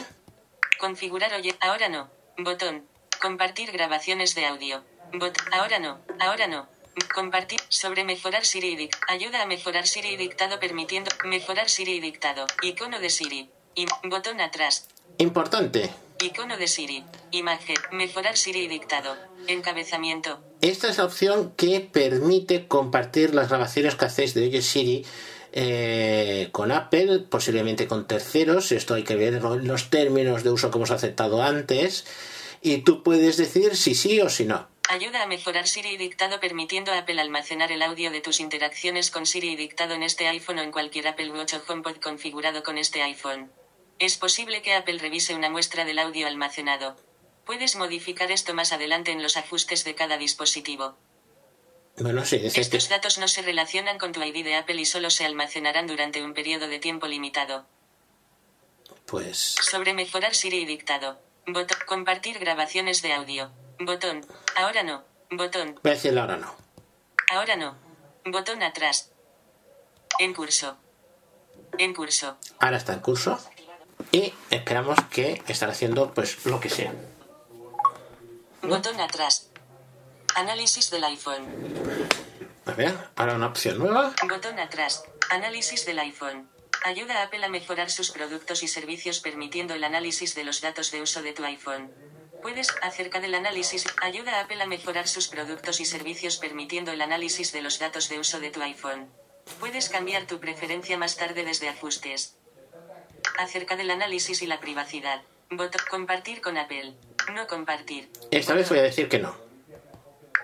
[0.79, 1.57] Configurar Oye.
[1.61, 2.11] Ahora no.
[2.37, 2.87] Botón.
[3.23, 4.85] Compartir grabaciones de audio.
[5.15, 5.35] Bot.
[5.51, 6.01] Ahora no.
[6.21, 6.69] Ahora no.
[7.15, 11.93] Compartir sobre mejorar Siri y dic- Ayuda a mejorar Siri y dictado permitiendo mejorar Siri
[11.97, 12.47] y dictado.
[12.63, 13.51] Icono de Siri.
[13.75, 14.89] Y botón atrás.
[15.19, 15.91] Importante.
[16.21, 17.05] Icono de Siri.
[17.33, 17.77] Imagen.
[17.93, 19.15] Mejorar Siri y dictado.
[19.47, 20.41] Encabezamiento.
[20.63, 25.05] Esta es la opción que permite compartir las grabaciones que hacéis de Oye Siri
[25.53, 28.73] eh, con Apple, posiblemente con terceros.
[28.73, 32.07] Esto hay que ver lo- los términos de uso que hemos aceptado antes.
[32.63, 34.67] Y tú puedes decir si sí o si no.
[34.89, 39.11] Ayuda a mejorar Siri y dictado permitiendo a Apple almacenar el audio de tus interacciones
[39.11, 42.63] con Siri y dictado en este iPhone o en cualquier Apple Watch o HomePod configurado
[42.63, 43.51] con este iPhone.
[43.99, 46.97] Es posible que Apple revise una muestra del audio almacenado.
[47.45, 50.97] Puedes modificar esto más adelante en los ajustes de cada dispositivo.
[51.99, 54.85] Bueno, sí, dice que Estos datos no se relacionan con tu ID de Apple y
[54.85, 57.67] solo se almacenarán durante un periodo de tiempo limitado.
[59.07, 61.21] pues Sobre mejorar Siri y dictado.
[61.47, 61.79] Botón.
[61.87, 63.51] Compartir grabaciones de audio.
[63.79, 64.25] Botón.
[64.57, 65.05] Ahora no.
[65.31, 65.79] Botón.
[65.83, 66.55] voy a decirle ahora no.
[67.31, 67.77] Ahora no.
[68.25, 69.13] Botón atrás.
[70.19, 70.77] En curso.
[71.79, 72.39] En curso.
[72.59, 73.39] Ahora está en curso.
[74.13, 76.93] Y esperamos que estará haciendo pues lo que sea.
[78.63, 79.51] Botón atrás.
[80.35, 81.47] Análisis del iPhone.
[82.67, 84.15] A ver, ahora una opción nueva.
[84.29, 85.05] Botón atrás.
[85.31, 86.49] Análisis del iPhone.
[86.85, 90.91] Ayuda a Apple a mejorar sus productos y servicios permitiendo el análisis de los datos
[90.93, 91.91] de uso de tu iPhone.
[92.47, 97.03] Puedes, acerca del análisis, ayuda a Apple a mejorar sus productos y servicios permitiendo el
[97.03, 99.11] análisis de los datos de uso de tu iPhone.
[99.59, 102.37] Puedes cambiar tu preferencia más tarde desde ajustes.
[103.37, 105.23] Acerca del análisis y la privacidad.
[105.51, 106.95] Botón compartir con Apple.
[107.35, 108.09] No compartir.
[108.31, 109.37] Esta vez voy a decir que no.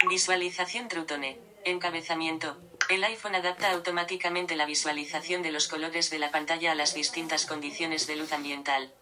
[0.09, 1.38] Visualización Trutone.
[1.65, 2.57] Encabezamiento.
[2.88, 7.47] El iPhone adapta automáticamente la visualización de los colores de la pantalla a las distintas
[7.47, 8.93] condiciones de luz ambiental.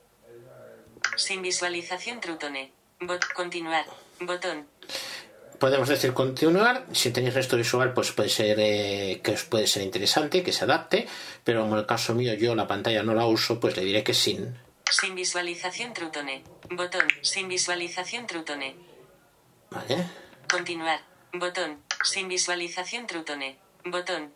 [1.17, 2.75] Sin visualización Trutone.
[3.01, 3.87] Bot continuar.
[4.21, 4.67] Botón.
[5.59, 6.87] Podemos decir continuar.
[6.93, 10.65] Si tenéis resto visual, pues puede ser eh, que os puede ser interesante, que se
[10.65, 11.07] adapte.
[11.45, 14.15] Pero en el caso mío, yo la pantalla no la uso, pues le diré que
[14.15, 14.57] sin.
[14.91, 16.43] Sin visualización Trutone.
[16.71, 17.07] Botón.
[17.23, 18.77] Sin visualización Trutone.
[19.71, 20.07] ¿Vale?
[20.51, 21.01] Continuar.
[21.33, 21.79] Botón.
[22.05, 23.59] Sin visualización Trutone.
[23.85, 24.33] Botón.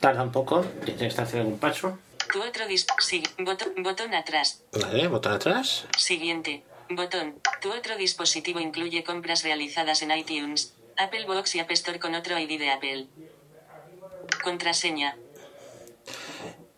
[0.00, 0.64] Tarda un poco.
[0.84, 1.98] Tienes que hacer algún paso.
[2.32, 3.22] Tu otro dis sí.
[3.38, 4.62] botón, botón atrás.
[4.72, 5.86] Vale, botón atrás.
[5.98, 6.62] Siguiente.
[6.96, 7.40] Botón.
[7.60, 12.38] Tu otro dispositivo incluye compras realizadas en iTunes, Apple Box y App Store con otro
[12.38, 13.08] ID de Apple.
[14.42, 15.21] Contraseña.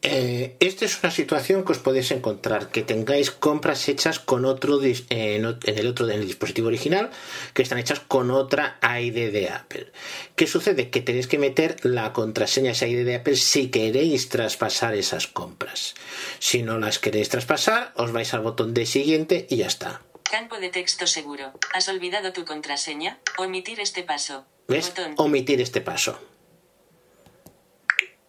[0.07, 4.83] Eh, esta es una situación que os podéis encontrar, que tengáis compras hechas con otro
[4.83, 7.09] eh, en, el otro en el dispositivo original,
[7.55, 9.91] que están hechas con otra ID de Apple.
[10.37, 10.91] ¿Qué sucede?
[10.91, 15.27] Que tenéis que meter la contraseña a esa ID de Apple si queréis traspasar esas
[15.27, 15.95] compras.
[16.39, 20.03] Si no las queréis traspasar, os vais al botón de siguiente y ya está.
[20.31, 21.55] Campo de texto seguro.
[21.73, 23.21] ¿Has olvidado tu contraseña?
[23.39, 24.45] Omitir este paso.
[24.69, 24.89] ¿Ves?
[24.91, 25.15] Botón.
[25.17, 26.19] Omitir este paso.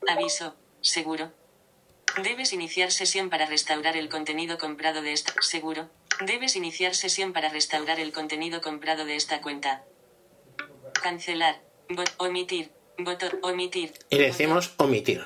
[0.08, 0.56] Aviso.
[0.80, 1.32] Seguro.
[2.24, 5.34] Debes iniciar sesión para restaurar el contenido comprado de esta.
[5.42, 5.90] Seguro.
[6.26, 9.84] Debes iniciar sesión para restaurar el contenido comprado de esta cuenta.
[11.04, 11.62] Cancelar.
[11.90, 12.72] Bot omitir.
[12.98, 13.38] Botón.
[13.42, 13.94] Omitir.
[14.10, 15.26] Y le decimos omitir.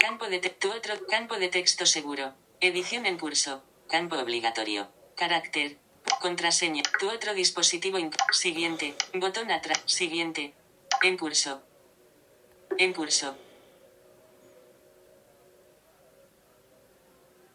[0.00, 2.34] Campo de tu otro campo de texto seguro.
[2.60, 3.62] Edición en curso.
[3.88, 4.88] Campo obligatorio.
[5.14, 5.78] Carácter.
[6.20, 6.82] Contraseña.
[6.98, 7.98] Tu otro dispositivo.
[8.32, 8.96] Siguiente.
[9.14, 9.82] Botón atrás.
[9.86, 10.52] Siguiente.
[11.02, 11.62] En curso.
[12.76, 13.36] En curso.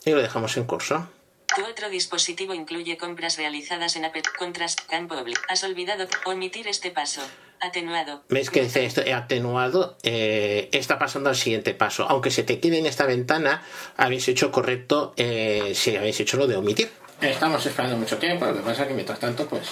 [0.05, 1.07] Y lo dejamos en curso.
[1.55, 4.23] Tu otro dispositivo incluye compras realizadas en Apple.
[4.37, 4.75] Contras.
[4.75, 5.15] Campo.
[5.49, 6.07] Has olvidado.
[6.25, 7.21] Omitir este paso.
[7.61, 8.23] Atenuado.
[8.27, 9.97] ¿Ves que dice esto atenuado?
[10.03, 12.05] Eh, está pasando al siguiente paso.
[12.09, 13.63] Aunque se te quede en esta ventana,
[13.95, 16.91] habéis hecho correcto eh, si habéis hecho lo de omitir.
[17.23, 19.69] Estamos esperando mucho tiempo, lo que pasa es que mientras tanto, pues.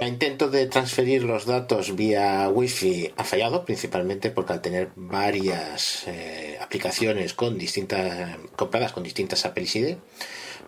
[0.00, 6.04] El intento de transferir los datos vía Wi-Fi ha fallado, principalmente porque al tener varias
[6.06, 9.96] eh, aplicaciones con distintas compradas con distintas Apple ID,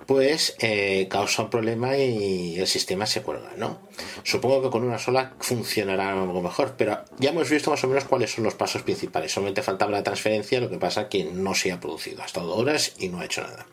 [0.07, 3.79] pues eh, causa un problema y el sistema se cuelga, ¿no?
[4.25, 8.05] Supongo que con una sola funcionará algo mejor, pero ya hemos visto más o menos
[8.05, 9.31] cuáles son los pasos principales.
[9.31, 12.23] Solamente faltaba la transferencia, lo que pasa que no se ha producido.
[12.23, 13.65] Ha estado horas y no ha hecho nada.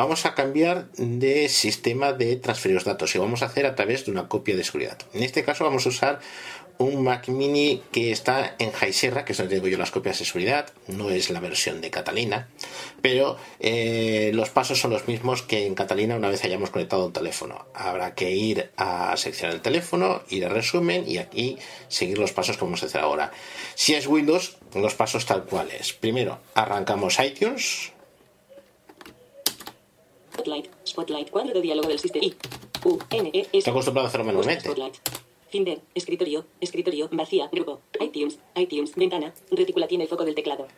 [0.00, 4.06] Vamos a cambiar de sistema de transferir los datos y vamos a hacer a través
[4.06, 4.96] de una copia de seguridad.
[5.12, 6.20] En este caso vamos a usar
[6.78, 10.18] un Mac Mini que está en High Sierra, que es donde tengo yo las copias
[10.18, 12.48] de seguridad, no es la versión de Catalina,
[13.02, 17.12] pero eh, los pasos son los mismos que en Catalina una vez hayamos conectado un
[17.12, 17.66] teléfono.
[17.74, 21.58] Habrá que ir a seccionar el teléfono, ir a resumen y aquí
[21.88, 23.32] seguir los pasos que vamos a hacer ahora.
[23.74, 25.92] Si es Windows, los pasos tal cuales.
[25.92, 27.92] Primero, arrancamos iTunes,
[30.32, 32.24] Spotlight, Spotlight, cuadro de diálogo del sistema.
[32.24, 32.34] I,
[32.84, 33.48] U, N, E, S.
[33.58, 34.64] Estoy acostumbrado a hacerlo manualmente.
[34.64, 34.96] Spotlight.
[35.50, 40.68] Finder, escritorio, escritorio, vacía, grupo, iTunes, iTunes, ventana, retícula tiene el foco del teclado.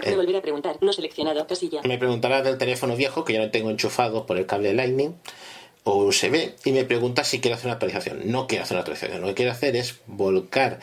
[0.00, 0.14] Eh.
[0.14, 1.80] Volver a preguntar, no seleccionado, casilla.
[1.82, 5.16] me preguntará del teléfono viejo que ya no tengo enchufado por el cable Lightning
[5.82, 8.20] o USB y me pregunta si quiero hacer una actualización.
[8.30, 10.78] No quiero hacer una actualización, lo que quiero hacer es volcar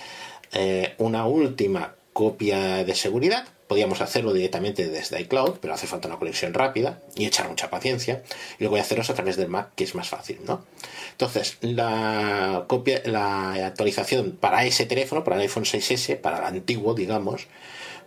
[0.52, 3.48] eh, una última copia de seguridad.
[3.70, 8.24] Podríamos hacerlo directamente desde iCloud, pero hace falta una conexión rápida y echar mucha paciencia.
[8.58, 10.66] Y lo voy a haceros a través del Mac, que es más fácil, ¿no?
[11.12, 16.96] Entonces, la copia, la actualización para ese teléfono, para el iPhone 6S, para el antiguo,
[16.96, 17.46] digamos,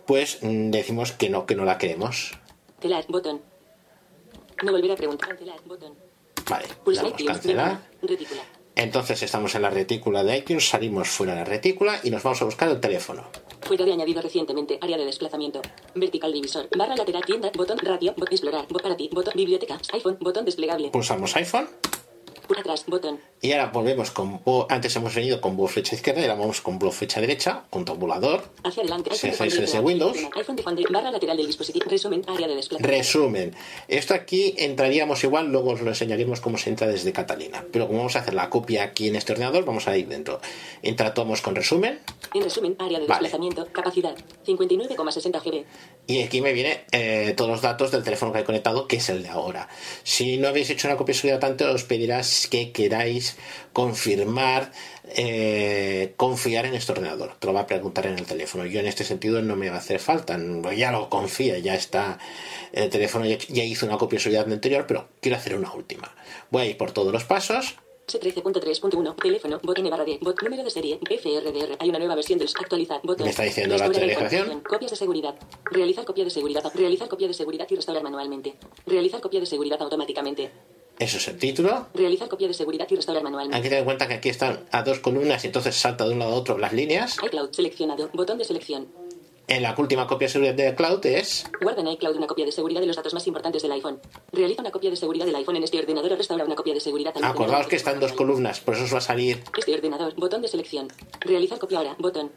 [0.05, 2.33] pues mm, decimos que no, que no la queremos.
[2.81, 3.41] Cancelar, botón.
[4.65, 5.93] No volver a preguntar, cancelar, botón.
[6.49, 7.79] Vale, damos cancelar.
[8.75, 12.41] Entonces estamos en la retícula de iTunes, salimos fuera de la retícula y nos vamos
[12.41, 13.23] a buscar el teléfono.
[13.65, 15.61] Fuera de añadido recientemente, área de desplazamiento.
[15.95, 20.17] Vertical divisor, barra lateral, tienda, botón, radio, botón, explorar, bot para ti, botón, biblioteca, iPhone,
[20.19, 20.89] botón desplegable.
[20.89, 21.67] Pulsamos iPhone,
[22.57, 23.19] Atrás, botón.
[23.41, 24.41] Y ahora volvemos con...
[24.69, 27.85] Antes hemos venido con voz flecha izquierda y ahora vamos con voz flecha derecha, con
[27.85, 28.43] tabulador.
[28.63, 29.15] Hacia adelante.
[29.15, 30.19] Sí, iPhone sí, de sí, Juan de Windows.
[30.19, 30.31] Juan.
[30.35, 31.85] iPhone de Juan de barra lateral del dispositivo.
[31.89, 32.97] Resumen, área de desplazamiento.
[32.97, 33.55] Resumen.
[33.87, 37.65] Esto aquí entraríamos igual, luego os lo enseñaríamos cómo se entra desde Catalina.
[37.71, 40.39] Pero como vamos a hacer la copia aquí en este ordenador, vamos a ir dentro.
[40.83, 41.99] Interactuamos con resumen
[42.33, 43.21] En resumen, área de Vale.
[43.21, 43.67] desplazamiento.
[43.71, 44.15] Capacidad
[44.45, 45.65] 59,60 GB.
[46.07, 49.09] y aquí me viene eh, todos los datos del teléfono que hay conectado, que es
[49.09, 49.69] el de ahora.
[50.03, 53.37] Si no habéis hecho una copia tanto, os pedirás que queráis
[53.71, 54.71] confirmar,
[55.15, 57.35] eh, confiar en este ordenador.
[57.39, 58.65] Te lo va a preguntar en el teléfono.
[58.65, 60.37] Yo en este sentido no me va a hacer falta.
[60.75, 62.17] Ya lo confía, ya está.
[62.71, 66.13] El teléfono ya, ya hizo una copia anterior, pero quiero hacer una última.
[66.49, 67.75] Voy a ir por todos los pasos.
[68.07, 69.15] C13.3.1.
[69.15, 69.59] Teléfono.
[69.63, 70.19] Botón barra D.
[70.21, 70.99] Bot número de serie.
[71.03, 71.77] FRDR.
[71.79, 73.01] Hay una nueva versión del actualizar.
[73.03, 73.25] Botón.
[73.25, 74.61] Me está diciendo la actualización.
[74.61, 75.35] Copias de seguridad.
[75.65, 76.63] Realizar copia de seguridad.
[76.73, 78.55] Realizar copia de seguridad y restaurar manualmente.
[78.85, 80.51] Realizar copia de seguridad automáticamente.
[80.99, 81.87] Eso es el título.
[81.93, 83.57] Realizar copia de seguridad y restaurar manualmente.
[83.57, 86.19] Aquí ten en cuenta que aquí están a dos columnas y entonces salta de un
[86.19, 87.17] lado a otro las líneas.
[87.23, 88.09] iCloud seleccionado.
[88.13, 88.87] Botón de selección.
[89.47, 92.51] En la última copia de seguridad de Cloud es Guarda en iCloud una copia de
[92.51, 93.99] seguridad de los datos más importantes del iPhone.
[94.31, 96.79] Realiza una copia de seguridad del iPhone en este ordenador o restaura una copia de
[96.79, 97.13] seguridad.
[97.21, 99.43] Acordaos que están dos columnas, por eso os va a salir.
[99.57, 100.87] Este ordenador, botón de selección.
[101.19, 102.31] Realizar copia ahora, botón.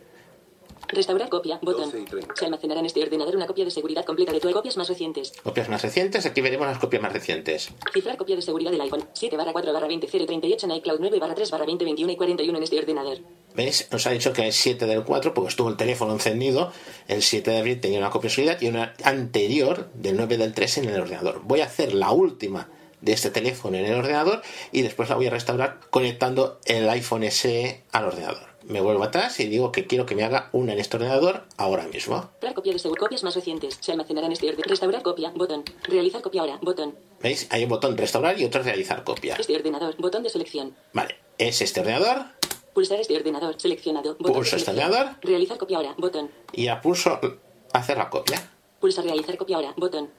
[0.89, 1.85] Restaurar copia, botón.
[1.85, 2.35] 12 y 30.
[2.37, 5.33] Se almacenará en este ordenador una copia de seguridad completa de tu copias más recientes.
[5.43, 7.71] Copias más recientes, aquí veremos las copias más recientes.
[7.93, 11.19] Cifrar copia de seguridad del iPhone 7 barra 4 barra 20 038 en iCloud 9
[11.19, 13.19] barra 3 barra 20 21 y 41 en este ordenador.
[13.55, 13.89] ¿Veis?
[13.91, 16.73] Nos ha dicho que es 7 del 4 porque estuvo el teléfono encendido.
[17.09, 20.55] El 7 de abril tenía una copia de seguridad y una anterior del 9 del
[20.55, 21.41] 3 en el ordenador.
[21.45, 22.69] Voy a hacer la última
[23.01, 27.31] de este teléfono en el ordenador y después la voy a restaurar conectando el iPhone
[27.31, 28.56] SE al ordenador.
[28.69, 31.87] Me vuelvo atrás y digo que quiero que me haga una en este ordenador ahora
[31.87, 32.31] mismo.
[32.55, 33.01] Copia de seguridad.
[33.01, 33.79] Copias más recientes.
[33.81, 34.71] Se almacenará en este ordenador.
[34.71, 35.63] Restaurar copia, botón.
[35.85, 36.97] Realizar copia ahora, botón.
[37.21, 37.47] ¿Veis?
[37.51, 39.37] Hay un botón restaurar y otro realizar copia.
[39.39, 40.75] Este ordenador, botón de selección.
[40.93, 42.27] Vale, es este ordenador
[42.77, 44.17] Pulsar este ordenador, seleccionado.
[44.19, 45.17] Botón Pulso este ordenador.
[45.23, 46.31] Realizar copia ahora, botón.
[46.53, 47.19] y a pulso
[47.73, 48.51] hacer la copia.
[48.81, 50.11] Pulsar realizar copia ahora, botón.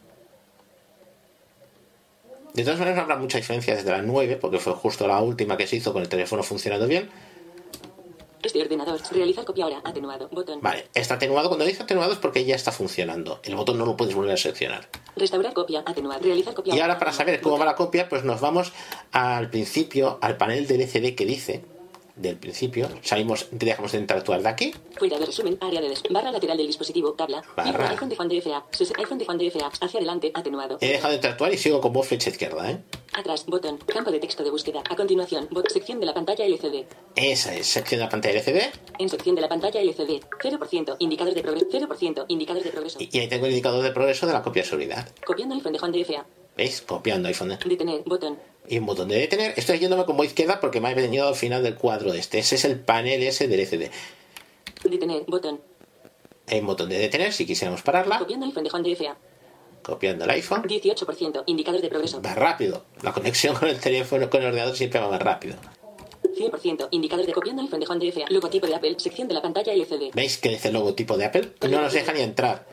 [2.55, 5.55] De todas maneras no habrá mucha diferencia desde la 9 porque fue justo la última
[5.55, 7.11] que se hizo con el teléfono funcionando bien.
[8.43, 10.59] Este ordenador, realizar copia ahora, atenuado, botón.
[10.61, 11.49] Vale, está atenuado.
[11.49, 13.39] Cuando dice atenuado es porque ya está funcionando.
[13.43, 14.87] El botón no lo puedes volver a seleccionar.
[15.15, 18.39] Restaurar copia, atenuar, realizar copia Y ahora para saber cómo va la copia, pues nos
[18.39, 18.73] vamos
[19.11, 21.63] al principio, al panel del LCD que dice,
[22.17, 26.57] del principio, salimos, dejamos de interactuar de aquí, Fuera de resumen, área de barra lateral
[26.57, 27.43] del dispositivo, tabla.
[27.55, 27.89] Barra.
[27.91, 28.65] iPhone de Juan de FA,
[28.97, 30.77] iPhone de Juan de FA, hacia adelante, atenuado.
[30.81, 32.81] he dejado de interactuar y sigo con voz flecha izquierda, ¿eh?
[33.13, 34.83] Atrás, botón, campo de texto de búsqueda.
[34.89, 36.85] A continuación, bot, sección de la pantalla LCD.
[37.15, 38.61] Esa es sección de la pantalla LCD
[38.99, 42.99] En sección de la pantalla LCD, 0%, indicador de progreso, 0%, indicador de progreso.
[43.01, 45.07] y y ahí tengo el indicador de progreso de la copia de seguridad.
[45.25, 46.25] Copiando iPhone de Juan de FA.
[46.57, 46.81] ¿Veis?
[46.81, 47.57] Copiando iPhone.
[47.63, 48.37] Detener, botón.
[48.67, 49.53] y un botón de detener.
[49.55, 52.39] Estoy yéndome con voz izquierda porque me ha venido al final del cuadro de este.
[52.39, 53.91] Ese es el panel ese del LCD.
[54.83, 55.61] Detener, botón.
[56.47, 58.19] Hay un botón de detener si quisiéramos pararla.
[58.19, 59.17] Copiando iPhone de Juan de FA.
[59.83, 60.63] Copiando el iPhone.
[60.63, 62.21] 18%, indicador de progreso.
[62.21, 62.85] Va rápido.
[63.03, 65.55] La conexión con el teléfono, con el ordenador siempre va más rápido.
[66.35, 68.25] 100%, indicador de copiando iPhone de Juan de FA.
[68.29, 70.13] Logotipo de Apple, sección de la pantalla LCD.
[70.13, 71.51] ¿Veis que dice el logotipo de Apple?
[71.69, 72.65] No nos deja ni entrar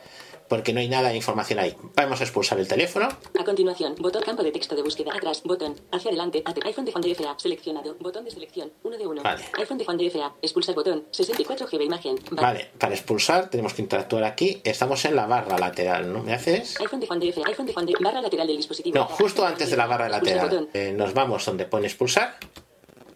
[0.47, 1.75] porque no hay nada de información ahí.
[1.95, 3.07] Vamos a expulsar el teléfono.
[3.39, 5.11] A continuación, botón campo de texto de búsqueda.
[5.15, 5.75] Atrás, botón.
[5.91, 7.35] Hacia adelante, iPhone de Juan de FA.
[7.37, 7.95] Seleccionado.
[7.99, 8.71] Botón de selección.
[8.83, 9.23] 1 de 1.
[9.23, 9.43] Vale.
[9.57, 10.33] iPhone de Juan de FA.
[10.41, 11.03] Expulsar botón.
[11.11, 12.15] 64 GB imagen.
[12.37, 14.61] Va- Vale, para expulsar tenemos que interactuar aquí.
[14.63, 16.21] Estamos en la barra lateral, ¿no?
[16.23, 16.79] ¿Me haces?
[16.79, 17.41] iPhone de Juan de FA.
[17.47, 18.95] iPhone de Juan de barra lateral del dispositivo.
[18.97, 20.69] No, justo antes de la barra lateral.
[20.73, 22.37] Eh, nos vamos donde pone expulsar.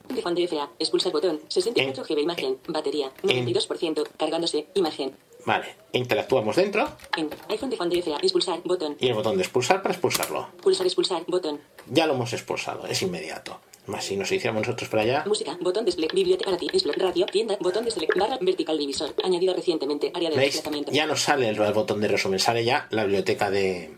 [0.10, 0.70] de Juan de FA.
[0.80, 1.40] Expulsar botón.
[1.48, 2.58] 64 GB imagen.
[2.68, 3.12] Batería.
[3.22, 4.04] 92%.
[4.18, 4.68] Cargándose.
[4.74, 5.16] Imagen.
[5.46, 8.18] Vale, interactuamos dentro En iPhone de FA.
[8.22, 8.98] Expulsar botón.
[9.00, 10.50] y el botón de expulsar para expulsarlo.
[10.62, 11.60] Pulsar expulsar botón.
[11.88, 13.60] Ya lo hemos expulsado, es inmediato.
[13.88, 15.24] Más si nos hiciéramos nosotros para allá.
[15.26, 19.16] Música, botón de select, biblioteca para ti, radio, tienda, botón de select, barra vertical divisor,
[19.24, 20.54] añadido recientemente, área de ¿Veis?
[20.54, 20.92] desplazamiento.
[20.92, 23.98] Ya nos sale el, el botón de resumen, sale ya la biblioteca de,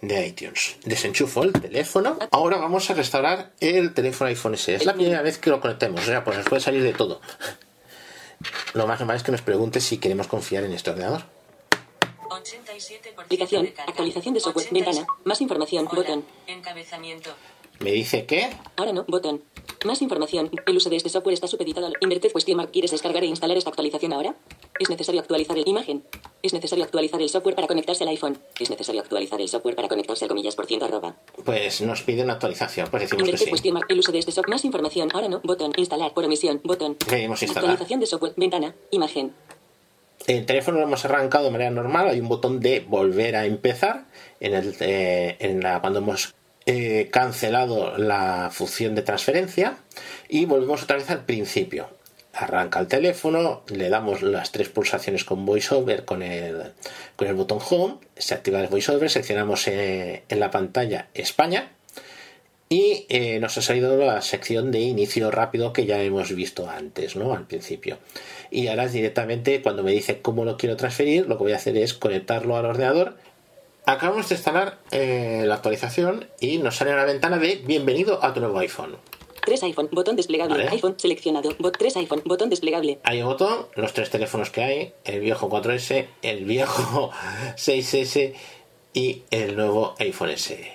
[0.00, 0.76] de iTunes.
[0.84, 2.18] Desenchufo el teléfono.
[2.32, 4.74] Ahora vamos a restaurar el teléfono iPhone SE.
[4.74, 7.20] Es la primera vez que lo conectemos, o sea, pues nos puede salir de todo.
[8.74, 11.22] Lo más normal es que nos pregunte si queremos confiar en este ordenador.
[12.28, 14.96] 87% Aplicación, actualización de software, 86.
[14.96, 16.24] ventana, más información, Hola, botón.
[16.46, 17.30] Encabezamiento.
[17.82, 19.42] Me dice que Ahora no, botón.
[19.84, 20.50] Más información.
[20.66, 22.70] El uso de este software está supeditado al Inverted Question Mark.
[22.70, 24.36] ¿Quieres descargar e instalar esta actualización ahora?
[24.78, 26.04] Es necesario actualizar el imagen.
[26.42, 28.38] Es necesario actualizar el software para conectarse al iPhone.
[28.60, 31.16] Es necesario actualizar el software para conectarse al comillas por ciento arroba.
[31.44, 33.50] pues nos pide una actualización, pues decimos que Inverted sí.
[33.50, 33.86] Question Mark.
[33.88, 34.54] El uso de este software.
[34.54, 35.08] Más información.
[35.12, 35.72] Ahora no, botón.
[35.76, 36.94] Instalar por omisión, botón.
[36.94, 37.70] Pedimos instalar.
[37.70, 38.34] Actualización de software.
[38.36, 38.74] Ventana.
[38.92, 39.32] Imagen.
[40.28, 44.04] El teléfono lo hemos arrancado de manera normal, hay un botón de volver a empezar
[44.38, 46.32] en el, eh, en la, cuando hemos
[46.66, 49.78] He cancelado la función de transferencia
[50.28, 51.88] y volvemos otra vez al principio.
[52.34, 56.72] Arranca el teléfono, le damos las tres pulsaciones con VoiceOver con el,
[57.16, 61.72] con el botón Home, se activa el VoiceOver, seleccionamos eh, en la pantalla España
[62.72, 67.16] y eh, nos ha salido la sección de inicio rápido que ya hemos visto antes,
[67.16, 67.34] ¿no?
[67.34, 67.98] Al principio.
[68.50, 71.76] Y ahora directamente cuando me dice cómo lo quiero transferir, lo que voy a hacer
[71.76, 73.18] es conectarlo al ordenador.
[73.84, 78.40] Acabamos de instalar eh, la actualización y nos sale una ventana de bienvenido a tu
[78.40, 78.96] nuevo iPhone.
[79.44, 80.54] 3 iPhone, botón desplegable.
[80.56, 80.68] Vale.
[80.70, 81.50] iPhone seleccionado.
[81.58, 83.00] Bot 3 iPhone, botón desplegable.
[83.02, 87.10] Hay un botón, los tres teléfonos que hay, el viejo 4S, el viejo
[87.56, 88.34] 6S
[88.94, 90.72] y el nuevo iPhone SE.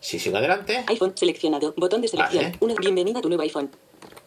[0.00, 1.74] Si sigo adelante, iPhone seleccionado.
[1.76, 2.44] Botón de selección.
[2.44, 2.56] Vale.
[2.58, 2.74] 1.
[2.80, 3.70] Bienvenida a tu nuevo iPhone.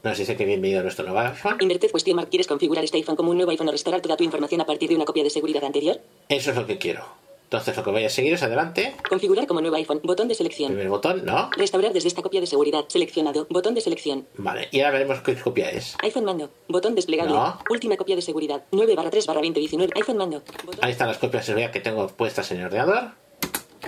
[0.03, 1.57] nos dice que bienvenido a nuestro nuevo iPhone.
[1.59, 2.29] Inverted question mark.
[2.29, 4.87] ¿Quieres configurar este iPhone como un nuevo iPhone o restaurar toda tu información a partir
[4.89, 5.99] de una copia de seguridad anterior?
[6.29, 7.22] Eso es lo que quiero.
[7.53, 8.95] Entonces lo que voy a seguir es adelante.
[9.07, 9.99] Configurar como nuevo iPhone.
[10.03, 10.69] Botón de selección.
[10.69, 11.51] Primer botón, no.
[11.55, 12.85] Restaurar desde esta copia de seguridad.
[12.87, 13.45] Seleccionado.
[13.47, 14.25] Botón de selección.
[14.37, 15.95] Vale, y ahora veremos qué copia es.
[16.01, 16.49] iPhone mando.
[16.67, 17.31] Botón desplegable.
[17.35, 17.59] No.
[17.69, 18.63] Última copia de seguridad.
[18.71, 19.93] 9 barra 3 barra 2019.
[19.95, 20.41] iPhone mando.
[20.65, 23.11] Botón- Ahí están las copias de seguridad que tengo puestas en el ordenador.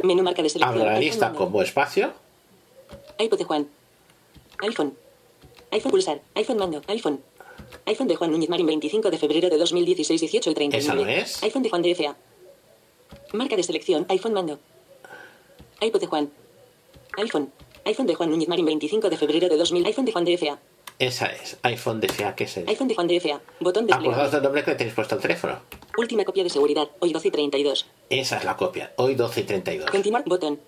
[0.03, 0.79] Menú marca de selección.
[0.81, 1.39] Abro la lista mando.
[1.39, 2.13] como espacio.
[3.17, 3.67] iPod de Juan.
[4.61, 4.93] iPhone.
[5.71, 6.21] iPhone pulsar.
[6.35, 6.83] iPhone mando.
[6.85, 7.19] iPhone.
[7.87, 10.83] iPhone de Juan Núñez Marín 25 de febrero de 2016 18 y 39.
[10.85, 11.41] Esa no es.
[11.41, 12.15] iPhone de Juan de FA.
[13.33, 14.05] Marca de selección.
[14.09, 14.59] iPhone mando.
[15.81, 16.29] iPod de Juan.
[17.17, 17.51] iPhone.
[17.85, 19.85] iPhone de Juan Núñez Marín 25 de febrero de 2000.
[19.85, 20.59] iPhone de Juan de FA.
[20.97, 21.57] Esa es.
[21.63, 22.67] iPhone de FA, que es el.
[22.69, 23.41] iPhone de Juan de FA.
[23.59, 24.31] Botón Acordaos desplegable.
[24.31, 25.59] del nombre que le tenéis puesto al teléfono.
[25.97, 26.87] Última copia de seguridad.
[26.99, 27.85] Hoy 12 y 32.
[28.09, 28.93] Esa es la copia.
[28.97, 29.91] Hoy 12 y 32.
[29.91, 30.23] Continuar.
[30.25, 30.59] Botón.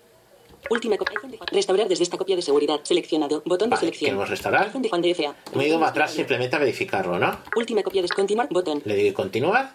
[0.70, 1.14] Última copia.
[1.16, 1.48] iPhone de Juan.
[1.52, 2.80] Restaurar desde esta copia de seguridad.
[2.82, 3.42] Seleccionado.
[3.46, 4.06] Botón de Vale, selección.
[4.08, 4.64] queremos restaurar.
[4.64, 5.34] iPhone de Juan de FA.
[5.54, 7.38] Me he ido más atrás simplemente a verificarlo, ¿no?
[7.56, 8.48] Última copia de continuar.
[8.50, 8.82] Botón.
[8.84, 9.70] Le digo continuar.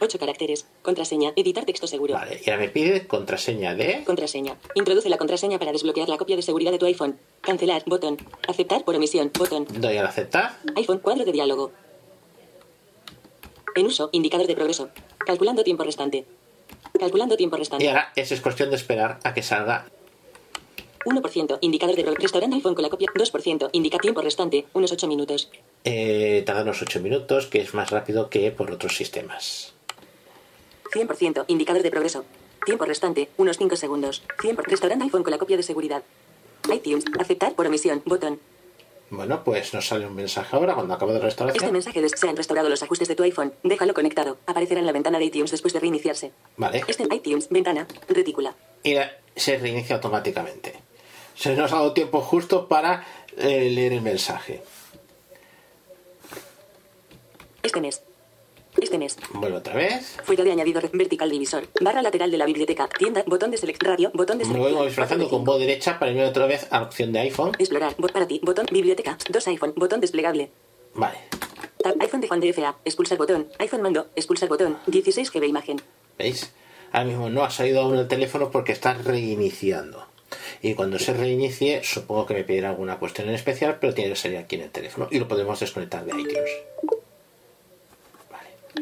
[0.00, 0.66] 8 caracteres.
[0.82, 1.32] Contraseña.
[1.36, 2.14] Editar texto seguro.
[2.14, 4.04] Vale, y ahora me pide contraseña de.
[4.04, 4.56] Contraseña.
[4.74, 7.18] Introduce la contraseña para desbloquear la copia de seguridad de tu iPhone.
[7.40, 7.82] Cancelar.
[7.86, 8.16] Botón.
[8.48, 9.30] Aceptar por omisión.
[9.38, 9.66] Botón.
[9.80, 10.58] Doy al aceptar.
[10.76, 10.98] iPhone.
[11.00, 11.72] Cuadro de diálogo.
[13.74, 14.08] En uso.
[14.12, 14.88] Indicador de progreso.
[15.18, 16.24] Calculando tiempo restante.
[16.98, 17.88] Calculando tiempo Y restante.
[17.88, 19.86] ahora eso es cuestión de esperar a que salga.
[21.04, 21.58] 1%.
[21.60, 22.22] Indicador de progreso.
[22.22, 23.08] Restaurando iPhone con la copia.
[23.14, 23.70] 2%.
[23.72, 24.66] Indica tiempo restante.
[24.74, 25.50] Unos 8 minutos.
[25.84, 29.74] Eh, tarda unos 8 minutos, que es más rápido que por otros sistemas.
[30.98, 31.44] 100%.
[31.48, 32.24] Indicador de progreso.
[32.64, 33.28] Tiempo restante.
[33.36, 34.22] Unos 5 segundos.
[34.38, 34.62] 100%.
[34.64, 36.02] Restaurando iPhone con la copia de seguridad.
[36.72, 37.04] iTunes.
[37.18, 38.02] Aceptar por omisión.
[38.04, 38.40] Botón.
[39.10, 41.72] Bueno, pues nos sale un mensaje ahora cuando acabo de Este restauración.
[41.72, 43.54] mensaje de se han restaurado los ajustes de tu iPhone.
[43.62, 44.36] Déjalo conectado.
[44.46, 46.32] Aparecerá en la ventana de iTunes después de reiniciarse.
[46.58, 46.82] Vale.
[46.86, 48.54] Este iTunes, ventana, retícula.
[48.82, 48.96] Y
[49.34, 50.74] se reinicia automáticamente.
[51.34, 53.06] Se nos ha dado tiempo justo para
[53.38, 54.62] eh, leer el mensaje.
[57.62, 58.02] Este mes.
[58.80, 59.16] Este mes.
[59.32, 60.16] Vuelvo otra vez.
[60.24, 61.68] Fuera de añadido vertical divisor.
[61.80, 62.88] Barra lateral de la biblioteca.
[62.88, 63.24] Tienda.
[63.26, 63.82] Botón de select.
[63.82, 64.10] Radio.
[64.14, 64.78] Botón de Me selección.
[64.78, 67.52] voy disfrazando con voz derecha para irme otra vez a la opción de iPhone.
[67.58, 67.94] Explorar.
[67.98, 68.40] Bot para ti.
[68.42, 68.66] Botón.
[68.70, 69.18] Biblioteca.
[69.30, 69.72] Dos iPhone.
[69.76, 70.50] Botón desplegable.
[70.94, 71.18] Vale.
[71.82, 71.96] Tab.
[72.00, 72.76] iPhone de Juan de FA.
[72.84, 73.48] Expulsar botón.
[73.58, 74.06] iPhone mando.
[74.14, 74.78] Expulsar botón.
[74.86, 75.80] 16 GB imagen.
[76.18, 76.52] ¿Veis?
[76.92, 80.06] Ahora mismo no ha salido aún el teléfono porque está reiniciando.
[80.62, 84.16] Y cuando se reinicie, supongo que me pedirá alguna cuestión en especial, pero tiene que
[84.16, 86.50] salir aquí en el teléfono y lo podemos desconectar de iTunes.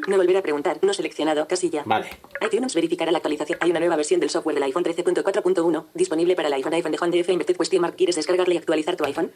[0.06, 0.78] No volver a preguntar.
[0.82, 1.46] No seleccionado.
[1.48, 1.82] Casilla.
[1.84, 2.08] Vale.
[2.40, 3.58] iTunes verificará la actualización.
[3.60, 6.98] Hay una nueva versión del software del iPhone 13.4.1 disponible para el iPhone iPhone de
[6.98, 7.32] Juan de F.
[7.32, 7.96] Inverted question mark.
[7.96, 9.32] ¿Quieres descargarla y actualizar tu iPhone?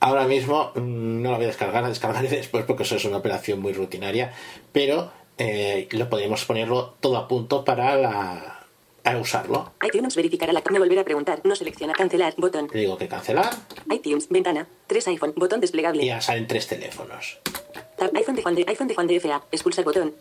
[0.00, 3.18] Ahora mismo mm, no la voy a descargar, la descargaré después porque eso es una
[3.18, 4.32] operación muy rutinaria,
[4.72, 8.64] pero eh, lo podemos ponerlo todo a punto para la,
[9.04, 9.72] a usarlo.
[9.86, 10.62] iTunes verificará la...
[10.70, 11.40] No volver a preguntar.
[11.44, 11.92] No selecciona.
[11.92, 12.34] Cancelar.
[12.36, 12.68] Botón.
[12.72, 13.50] Le digo que cancelar
[13.90, 14.28] iTunes.
[14.28, 14.66] Ventana.
[14.86, 15.32] 3 iPhone.
[15.36, 16.04] Botón y desplegable.
[16.04, 17.38] ya salen tres teléfonos.
[17.96, 18.10] Tab.
[18.14, 18.64] iPhone de Juan de...
[18.68, 19.42] iPhone de Juan de FA.
[19.52, 20.14] Expulsar botón.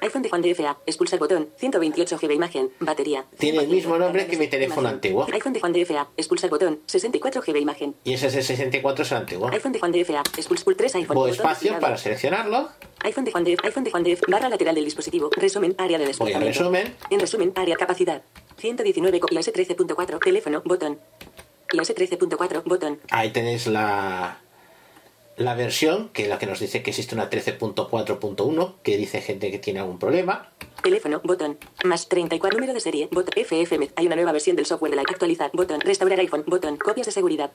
[0.00, 0.76] iPhone de Juan de FA.
[0.86, 1.48] Expulsar botón.
[1.56, 2.70] 128 GB imagen.
[2.80, 3.24] Batería.
[3.38, 5.26] Tiene el 100%, mismo nombre que mi teléfono antiguo.
[5.32, 6.08] iPhone de Juan de FA.
[6.16, 6.80] Expulsar botón.
[6.86, 7.94] 64 GB imagen.
[8.04, 9.48] Y ese es el 64, es el antiguo.
[9.48, 10.22] iPhone de Juan de FA.
[10.36, 11.14] Expulsar 3 iPhone.
[11.16, 12.68] Botón espacio para seleccionarlo.
[13.04, 15.30] iPhone de Juan de iPhone de Juan de barra lateral del dispositivo.
[15.36, 16.46] Resumen, área de desplazamiento.
[16.46, 16.94] resumen.
[17.10, 18.22] En resumen, área capacidad.
[18.58, 20.98] 119 co- iOS 13.4, teléfono, botón.
[21.72, 23.00] iOS 13.4, botón.
[23.10, 24.38] Ahí tenéis la,
[25.36, 29.50] la versión, que es la que nos dice que existe una 13.4.1, que dice gente
[29.50, 30.50] que tiene algún problema.
[30.82, 31.58] Teléfono, botón.
[31.84, 33.32] Más 34, número de serie, botón.
[33.36, 33.90] FFM.
[33.96, 35.80] Hay una nueva versión del software de la actualizar, botón.
[35.80, 36.76] Restaurar iPhone, botón.
[36.76, 37.50] Copias de seguridad.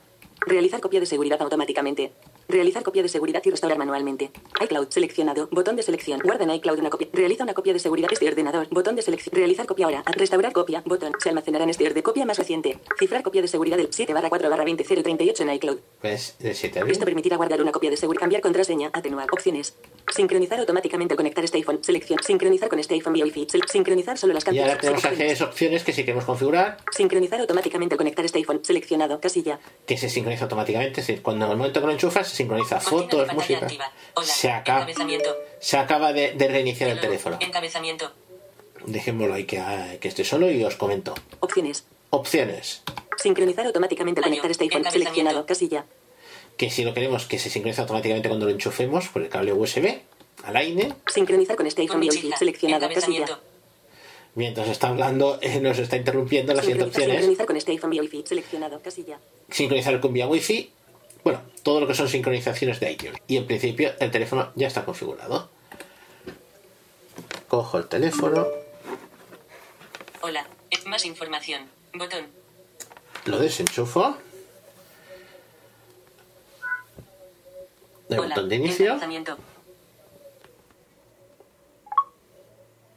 [0.46, 2.12] Realizar copia de seguridad automáticamente.
[2.48, 4.30] Realizar copia de seguridad y restaurar manualmente.
[4.64, 5.48] iCloud seleccionado.
[5.52, 6.18] Botón de selección.
[6.24, 7.08] Guarda en iCloud una copia.
[7.12, 8.66] Realiza una copia de seguridad este ordenador.
[8.70, 9.34] Botón de selección.
[9.36, 10.02] Realizar copia ahora.
[10.06, 10.82] Restaurar copia.
[10.86, 11.12] Botón.
[11.22, 12.78] Se almacenará en este orden de copia más reciente.
[12.98, 15.78] Cifrar copia de seguridad del 7 barra 4 barra 20 038 en iCloud.
[16.02, 16.36] ¿Ves?
[16.40, 17.04] De 7 a Esto 20.
[17.04, 18.20] permitirá guardar una copia de seguridad.
[18.20, 18.90] Cambiar contraseña.
[18.92, 19.28] Atenuar.
[19.30, 19.76] Opciones.
[20.10, 21.78] Sincronizar automáticamente al conectar este iPhone.
[21.84, 22.18] Selección.
[22.22, 23.46] Sincronizar con este iPhone vía Wi-Fi.
[23.70, 24.70] Sincronizar solo las Y canciones.
[24.72, 25.40] ahora tenemos Opciones.
[25.42, 28.60] opciones que si queremos configurar, Sincronizar automáticamente al conectar este iPhone.
[28.64, 29.20] Seleccionado.
[29.20, 29.60] Casilla.
[29.86, 31.00] que se sincroniza automáticamente.
[31.00, 33.66] Es decir, cuando en el momento que lo enchufas, se sincroniza fotos, música.
[34.14, 34.26] Hola.
[34.26, 34.86] Se acaba,
[35.58, 37.38] se acaba de, de reiniciar el teléfono.
[37.40, 38.12] Encabezamiento.
[38.86, 41.14] Dejémoslo ahí que, ah, que esté solo y os comento.
[41.40, 41.84] Opciones.
[42.10, 42.82] Opciones.
[43.16, 44.84] Sincronizar automáticamente al conectar este iPhone.
[44.90, 45.46] Seleccionado.
[45.46, 45.84] Casilla.
[46.56, 50.00] Que si lo queremos que se sincronice automáticamente cuando lo enchufemos por el cable USB
[50.44, 50.92] al aire.
[51.06, 52.08] Sincronizar con este iPhone.
[52.38, 52.88] Seleccionado.
[52.88, 53.38] Casilla.
[54.34, 57.20] Mientras está hablando, eh, nos está interrumpiendo las siguientes Sincronizar, opciones.
[57.26, 58.24] sincronizar con este iPhone vía Wi-Fi.
[58.26, 58.80] Seleccionado.
[58.80, 59.18] Casilla.
[59.50, 60.72] Sincronizar con vía Wi-Fi.
[61.24, 63.20] Bueno, todo lo que son sincronizaciones de iTunes.
[63.26, 65.50] Y en principio el teléfono ya está configurado.
[67.48, 68.46] Cojo el teléfono,
[70.22, 70.46] Hola.
[70.86, 71.62] Más información.
[71.94, 72.26] Botón.
[73.26, 74.16] lo desenchufo.
[78.08, 78.28] El Hola.
[78.34, 78.98] botón de inicio.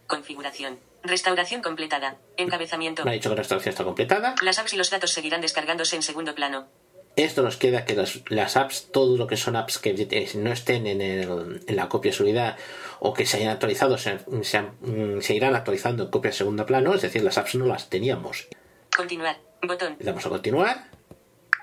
[0.07, 0.77] Configuración.
[1.03, 2.17] Restauración completada.
[2.37, 3.03] Encabezamiento.
[3.03, 4.35] Me ha dicho que la instalación está completada.
[4.41, 6.67] Las apps y los datos seguirán descargándose en segundo plano.
[7.15, 10.51] Esto nos queda que las, las apps, todo lo que son apps que eh, no
[10.51, 12.57] estén en, el- en la copia de seguridad
[12.99, 16.37] o que se hayan actualizado, se, se han- mm, se irán actualizando en copia de
[16.37, 18.47] segundo plano, es decir, las apps no las teníamos.
[18.95, 19.37] Continuar.
[19.61, 19.95] Botón.
[19.99, 20.85] Le damos a continuar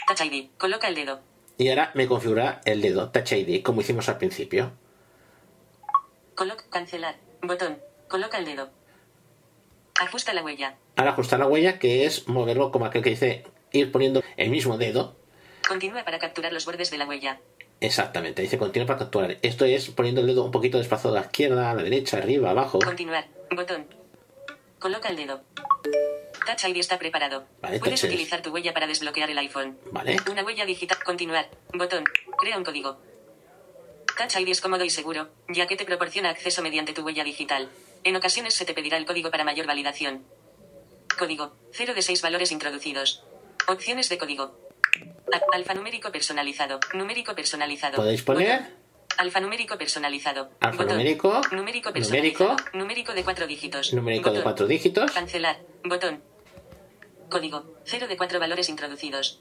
[0.06, 0.50] Touch ID.
[0.58, 1.20] Coloca el dedo.
[1.58, 4.72] y ahora me configura el dedo Touch ID como hicimos al principio.
[6.34, 6.64] Coloca.
[6.70, 7.16] Cancelar.
[7.42, 7.78] Botón.
[8.08, 8.70] Coloca el dedo.
[10.00, 10.76] Ajusta la huella.
[10.96, 14.78] Ahora ajustar la huella que es moverlo como aquel que dice ir poniendo el mismo
[14.78, 15.14] dedo.
[15.68, 17.38] Continúa para capturar los bordes de la huella.
[17.82, 19.36] Exactamente, dice continúa para capturar.
[19.42, 22.48] Esto es poniendo el dedo un poquito desplazado a la izquierda, a la derecha, arriba,
[22.48, 22.78] abajo.
[22.78, 23.26] Continuar.
[23.54, 23.86] Botón.
[24.78, 25.42] Coloca el dedo.
[26.46, 27.44] Touch ID está preparado.
[27.60, 29.78] Vale, Puedes utilizar tu huella para desbloquear el iPhone.
[29.92, 30.16] Vale.
[30.30, 30.96] Una huella digital.
[31.04, 31.50] Continuar.
[31.74, 32.04] Botón.
[32.38, 32.96] Crea un código.
[34.16, 37.68] Touch ID es cómodo y seguro, ya que te proporciona acceso mediante tu huella digital.
[38.04, 40.24] En ocasiones se te pedirá el código para mayor validación.
[41.18, 41.52] Código.
[41.72, 43.24] 0 de 6 valores introducidos.
[43.68, 44.58] Opciones de código.
[45.32, 46.80] A- alfanumérico personalizado.
[46.94, 47.96] Numérico personalizado.
[47.96, 48.80] Podéis poner Botón.
[49.18, 50.50] Alfanumérico personalizado.
[50.60, 51.56] Alfanumérico, Botón.
[51.58, 52.56] Numérico personalizado.
[52.72, 53.92] Numérico de cuatro dígitos.
[53.92, 55.58] numérico de cuatro dígitos Cancelar.
[55.84, 56.22] Botón.
[57.28, 57.74] Código.
[57.84, 59.40] 0 de 4 valores introducidos.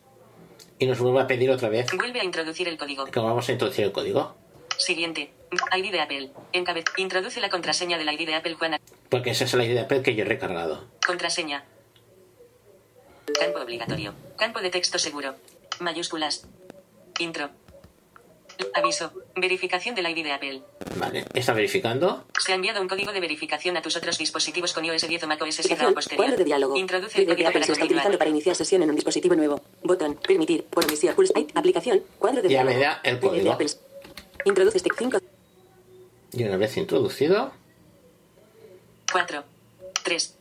[0.77, 3.05] y nos vuelve a pedir otra vez Vuelve a introducir el código.
[3.05, 4.35] que vamos a introducir el código.
[4.79, 5.31] Siguiente.
[5.75, 6.31] ID de Apple.
[6.53, 6.85] Encabez.
[6.97, 8.79] Introduce la contraseña del ID de Apple Juana.
[9.09, 10.85] Porque esa es la idea de Apple que yo he recargado.
[11.05, 11.63] Contraseña.
[13.39, 14.13] Campo obligatorio.
[14.37, 15.35] Campo de texto seguro.
[15.79, 16.47] Mayúsculas.
[17.19, 17.49] Intro.
[18.73, 19.11] Aviso.
[19.35, 20.61] Verificación del ID de Apple.
[20.97, 22.25] Vale, está verificando.
[22.39, 25.27] Se ha enviado un código de verificación a tus otros dispositivos con iOS 10 o
[25.27, 25.93] macOS Sierra o Aplicación.
[25.93, 26.25] posterior.
[26.25, 26.75] Cuadro de diálogo.
[26.77, 29.61] Introduce el código Apple para se está utilizando para iniciar sesión en un dispositivo nuevo.
[29.83, 30.15] Botón.
[30.15, 30.65] Permitir.
[30.65, 31.15] Por omisión.
[31.15, 31.33] Pulse.
[31.55, 32.03] Aplicación.
[32.17, 32.75] Cuadro de Ya diálogo.
[32.77, 33.57] me da el código.
[34.45, 35.19] Introduce stick 5.
[36.33, 37.51] Y una vez introducido,
[39.11, 39.43] 4.
[40.03, 40.35] 3.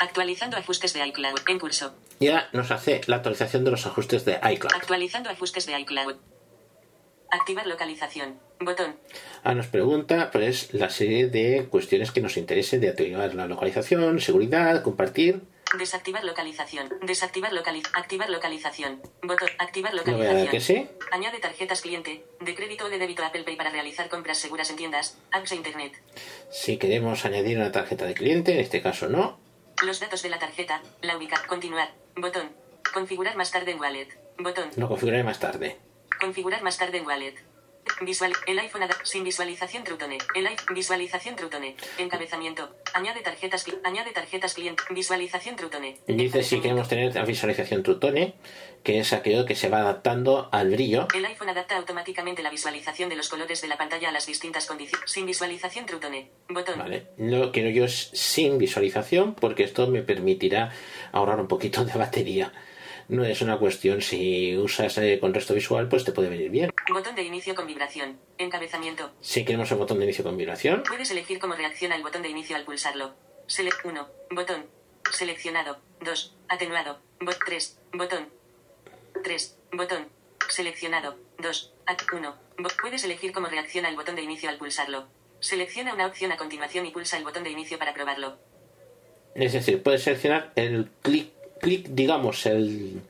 [0.00, 1.38] Actualizando ajustes de iCloud.
[1.48, 1.94] En curso.
[2.20, 4.74] ya nos hace la actualización de los ajustes de iCloud.
[4.74, 6.16] Actualizando ajustes de iCloud.
[7.30, 8.38] Activar localización.
[8.60, 8.96] Botón.
[9.42, 14.20] Ahora nos pregunta pues la serie de cuestiones que nos interese de activar la localización,
[14.20, 15.42] seguridad, compartir.
[15.78, 16.88] Desactivar localización.
[17.02, 17.96] Desactivar localización.
[17.96, 19.02] Activar localización.
[19.22, 19.48] Botón.
[19.58, 20.48] Activar localización.
[20.48, 20.88] que sí.
[21.10, 24.70] Añade tarjetas cliente, de crédito o de débito a Apple Pay para realizar compras seguras
[24.70, 25.92] en tiendas, apps e internet.
[26.50, 29.38] Si queremos añadir una tarjeta de cliente, en este caso no.
[29.82, 32.50] Los datos de la tarjeta, la ubica, continuar, botón.
[32.92, 34.08] Configurar más tarde en wallet,
[34.38, 34.70] botón.
[34.76, 35.78] Lo configuraré más tarde.
[36.20, 37.34] Configurar más tarde en wallet.
[38.00, 40.18] Visual, el iPhone sin visualización Trutone.
[40.34, 41.76] El iPhone visualización Trutone.
[41.98, 42.76] Encabezamiento.
[42.92, 44.82] Añade tarjetas, añade tarjetas cliente.
[44.90, 45.98] Visualización Trutone.
[46.06, 48.34] Y dice si queremos tener la visualización Trutone,
[48.82, 51.08] que es aquello que se va adaptando al brillo.
[51.14, 54.66] El iPhone adapta automáticamente la visualización de los colores de la pantalla a las distintas
[54.66, 55.10] condiciones.
[55.10, 56.30] Sin visualización Trutone.
[56.48, 56.78] Botón.
[56.78, 60.72] Vale, lo quiero yo es sin visualización porque esto me permitirá
[61.12, 62.52] ahorrar un poquito de batería.
[63.08, 66.70] No es una cuestión si usas eh, con resto visual, pues te puede venir bien.
[66.92, 68.18] Botón de inicio con vibración.
[68.38, 69.12] Encabezamiento.
[69.20, 72.30] Si queremos el botón de inicio con vibración, Puedes elegir cómo reacciona el botón de
[72.30, 73.14] inicio al pulsarlo.
[73.46, 74.08] Select 1.
[74.30, 74.66] Botón.
[75.12, 75.78] Seleccionado.
[76.00, 76.36] 2.
[76.48, 76.98] Atenuado.
[77.20, 77.78] Bot 3.
[77.92, 78.28] Botón.
[79.22, 79.58] 3.
[79.72, 80.08] Botón.
[80.48, 81.16] Seleccionado.
[81.38, 81.74] 2.
[81.86, 82.34] At 1.
[82.80, 85.08] Puedes elegir cómo reacciona el botón de inicio al pulsarlo.
[85.40, 88.38] Selecciona una opción a continuación y pulsa el botón de inicio para probarlo.
[89.34, 91.30] es decir, puedes seleccionar el clic,
[91.64, 93.00] clic digamos, el,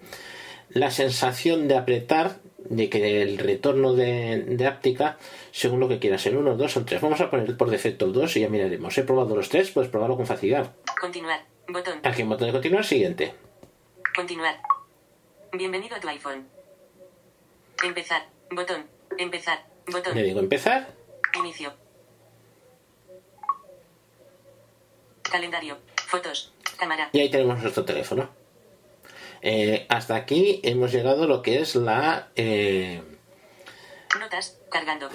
[0.70, 5.18] la sensación de apretar, de que el retorno de, de áptica,
[5.50, 7.00] según lo que quieras, en 1, 2 o 3.
[7.00, 8.96] Vamos a poner por defecto 2 y ya miraremos.
[8.96, 10.72] He probado los 3, puedes probarlo con facilidad.
[10.98, 11.44] Continuar.
[11.68, 11.98] Botón.
[12.04, 13.34] Aquí en botón de continuar, siguiente.
[14.14, 14.60] Continuar.
[15.52, 16.46] Bienvenido a tu iPhone.
[17.82, 18.28] Empezar.
[18.50, 18.84] Botón.
[19.18, 19.66] Empezar.
[19.90, 20.14] Botón.
[20.14, 20.88] Le digo empezar.
[21.38, 21.72] Inicio.
[25.22, 25.78] Calendario.
[26.06, 26.52] Fotos.
[26.78, 27.10] Cámara.
[27.12, 28.43] Y ahí tenemos nuestro teléfono.
[29.46, 32.30] Eh, hasta aquí hemos llegado a lo que es la...
[32.34, 33.02] Eh,
[34.18, 34.58] Notas.
[34.70, 35.10] Cargando.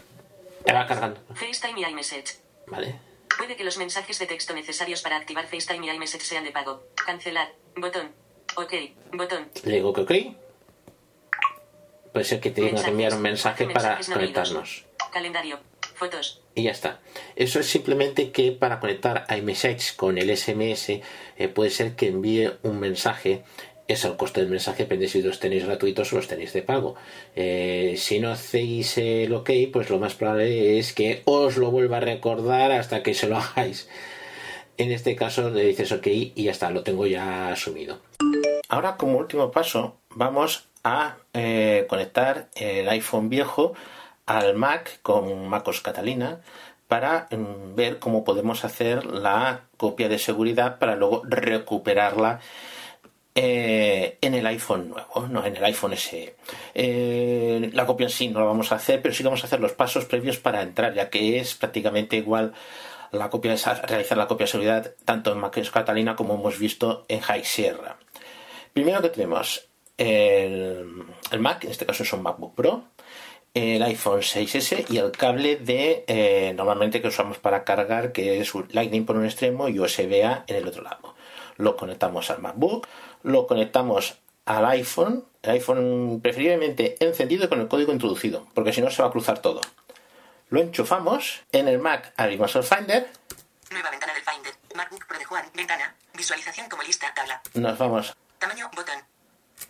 [0.68, 1.20] va cargando.
[1.34, 2.38] FaceTime y iMessage.
[2.68, 2.94] Vale.
[3.40, 6.84] Puede que los mensajes de texto necesarios para activar FaceTime y iMessage sean de pago.
[7.08, 7.54] Cancelar.
[7.76, 8.12] Botón.
[8.56, 8.74] Ok.
[9.14, 9.50] Botón.
[9.64, 10.12] Le digo que ok.
[12.14, 14.86] Puede ser que te tenga que enviar un mensaje para no conectarnos.
[15.12, 15.60] Calendario.
[15.96, 16.42] Fotos.
[16.56, 17.02] Y ya está.
[17.36, 22.52] Eso es simplemente que para conectar iMessage con el SMS eh, puede ser que envíe
[22.64, 23.44] un mensaje.
[23.90, 26.94] Es el coste del mensaje, depende si los tenéis gratuitos o los tenéis de pago.
[27.36, 31.98] Eh, si no hacéis el ok, pues lo más probable es que os lo vuelva
[31.98, 33.90] a recordar hasta que se lo hagáis.
[34.78, 37.98] En este caso le dices ok y ya está, lo tengo ya asumido.
[38.68, 43.74] Ahora como último paso vamos a eh, conectar el iPhone viejo
[44.28, 46.42] al Mac con MacOS Catalina
[46.88, 52.40] para mm, ver cómo podemos hacer la copia de seguridad para luego recuperarla
[53.36, 56.36] eh, en el iPhone nuevo, no en el iPhone SE.
[56.74, 59.60] Eh, la copia en sí no la vamos a hacer, pero sí vamos a hacer
[59.60, 62.54] los pasos previos para entrar, ya que es prácticamente igual
[63.12, 63.56] la copia
[63.88, 67.98] realizar la copia de seguridad tanto en MacOS Catalina como hemos visto en High Sierra.
[68.74, 69.68] Primero que tenemos
[69.98, 71.06] el,
[71.40, 72.84] Mac, en este caso es un MacBook Pro,
[73.54, 78.54] el iPhone 6S y el cable de eh, normalmente que usamos para cargar, que es
[78.72, 81.16] Lightning por un extremo y USB-A en el otro lado.
[81.58, 82.88] Lo conectamos al MacBook,
[83.24, 88.90] lo conectamos al iPhone, el iPhone preferiblemente encendido con el código introducido, porque si no
[88.90, 89.62] se va a cruzar todo.
[90.50, 93.08] Lo enchufamos, en el Mac abrimos el Finder,
[93.72, 94.54] Nueva ventana del Finder.
[94.76, 95.46] MacBook Pro de Juan.
[95.54, 95.96] Ventana.
[96.16, 97.14] Visualización como lista.
[97.14, 97.42] Tabla.
[97.54, 98.70] nos vamos Tamaño.
[98.76, 98.96] Botón.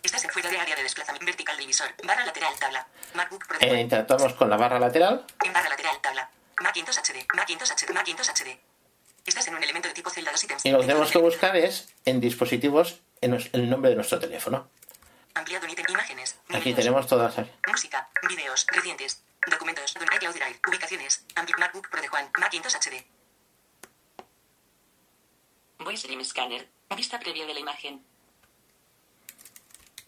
[0.02, 1.26] Estás en fuera de área de desplazamiento.
[1.26, 1.88] Vertical divisor.
[2.04, 2.54] Barra lateral.
[2.58, 2.86] Tabla.
[3.14, 3.80] MacBook Pro de eh, Juan.
[3.80, 6.00] interactuamos con la barra lateral, En barra lateral.
[6.00, 6.30] Tabla.
[6.62, 7.26] Macintosh HD.
[7.34, 7.92] Macintosh HD.
[7.92, 8.58] Macintosh HD.
[9.26, 10.64] Estás en un elemento de tipo celda 2 ítems.
[10.64, 14.68] y lo que tenemos que buscar es en dispositivos en el nombre de nuestro teléfono.
[15.34, 15.66] Ampliado.
[15.88, 16.38] Imágenes.
[16.52, 17.34] Aquí tenemos todas.
[17.66, 18.08] Música.
[18.28, 18.66] Videos.
[18.68, 19.22] Recientes.
[19.50, 19.94] Documentos.
[19.94, 20.60] Don iCloud Drive.
[20.68, 21.24] Ubicaciones.
[21.58, 22.30] MacBook Pro de Juan.
[22.38, 23.04] Macintosh HD.
[25.78, 26.68] Voice Dream Scanner.
[26.96, 28.04] Vista previa de la imagen.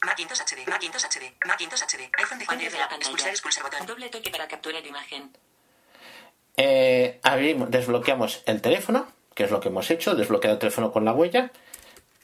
[0.04, 0.66] Macintosh HD.
[0.68, 1.34] Macintosh HD.
[1.46, 2.10] Macintosh HD.
[2.18, 3.86] iPhone de Juan de la Expulsar, expulsar botón.
[3.86, 5.36] Doble toque para capturar imagen.
[6.56, 11.04] Eh, abrimos- desbloqueamos el teléfono, que es lo que hemos hecho, desbloqueado el teléfono con
[11.04, 11.50] la huella.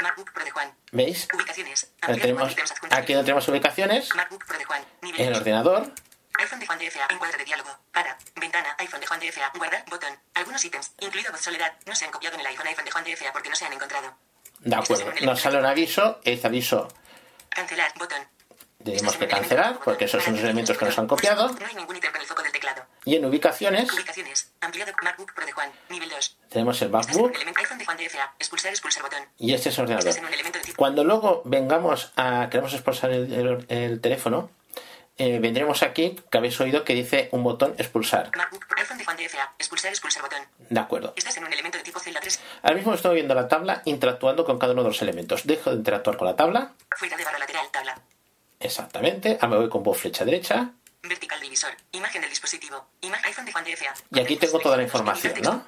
[0.02, 0.72] MacBook Pro de Juan.
[0.92, 1.28] ¿Veis?
[1.34, 1.90] Ubicaciones.
[2.00, 2.56] Tenemos,
[2.90, 4.84] aquí donde tenemos ubicaciones, MacBook Pro de Juan.
[5.02, 5.92] Nivel el ordenador,
[6.38, 7.06] iPhone de Juan de FA.
[7.10, 7.70] Encuadre de diálogo.
[7.92, 8.16] Para.
[8.36, 8.74] Ventana.
[8.78, 9.52] iPhone de Juan de FA.
[9.56, 9.84] Guardar.
[9.90, 10.16] Botón.
[10.34, 13.04] Algunos ítems, incluido voz soledad, no se han copiado en el iPhone iPhone de Juan
[13.04, 14.16] de FA porque no se han encontrado.
[14.60, 16.88] de acuerdo, nos sale un aviso, este aviso
[17.48, 17.92] Cancelar.
[17.98, 18.20] Botón.
[18.84, 21.54] Tenemos que cancelar porque esos son los elementos que nos han copiado.
[23.04, 24.52] Y en ubicaciones Ubicaciones.
[24.60, 24.92] Ampliado.
[25.02, 25.70] MacBook Pro de Juan.
[25.88, 26.36] Nivel 2.
[26.48, 27.32] tenemos el un MacBook
[29.38, 30.14] y este es el ordenador.
[30.62, 30.76] Tipo.
[30.76, 34.50] Cuando luego vengamos a queremos expulsar el, el- el teléfono,
[35.16, 38.30] eh, vendremos aquí, que habéis oído que dice un botón expulsar.
[40.70, 41.14] De acuerdo.
[41.16, 42.40] 3.
[42.62, 45.46] Ahora mismo estoy viendo la tabla interactuando con cada uno de los elementos.
[45.46, 46.74] Dejo de interactuar con la tabla.
[46.96, 47.66] Fuera de barra lateral.
[47.72, 48.00] Tabla.
[48.60, 49.38] Exactamente.
[49.40, 50.72] Ahora me voy con voz flecha derecha.
[51.02, 51.70] Vertical divisor.
[51.92, 52.86] Imagen del dispositivo.
[53.00, 53.94] Imagen iPhone de Juan de FA.
[54.10, 55.64] Y aquí tengo toda la información, ¿no?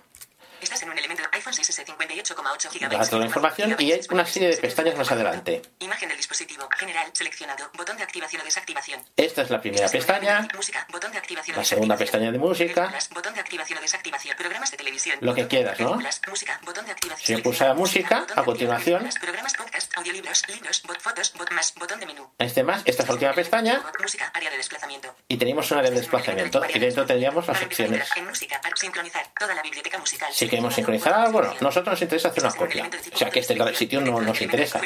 [0.60, 2.90] Estás en un elemento iPhone 6S 58,8 GB.
[2.90, 5.62] Da toda la información y hay una serie de pestañas más adelante.
[5.78, 6.68] Imagen del dispositivo.
[6.76, 7.10] General.
[7.12, 7.70] Seleccionado.
[7.76, 9.00] Botón de activación o desactivación.
[9.16, 10.42] Esta es la primera pestaña.
[10.42, 10.86] de Música.
[10.90, 12.92] Botón de activación La segunda pestaña de música.
[13.12, 14.36] Botón de activación o desactivación.
[14.36, 15.18] Programas de televisión.
[15.20, 15.98] Lo que quieras, ¿no?
[16.28, 16.60] Música.
[16.64, 17.26] Botón de activación.
[17.26, 19.08] Si yo pulsara música, de a continuación-.
[19.20, 22.30] Programas, podcast, audiolibros, libros, fotos, más, botón de menú.
[22.38, 23.82] Este más, esta es la última pestaña.
[24.00, 25.14] Música, área de desplazamiento.
[25.28, 26.62] Y tenemos un área de desplazamiento.
[26.74, 28.08] Y dentro tendríamos las opciones.
[28.16, 30.32] En música, sincronizar toda la biblioteca musical.
[30.32, 32.90] Si queremos sincronizar algo, de nosotros nos interesa hacer una copia.
[33.14, 34.80] O sea que este sitio no nos interesa.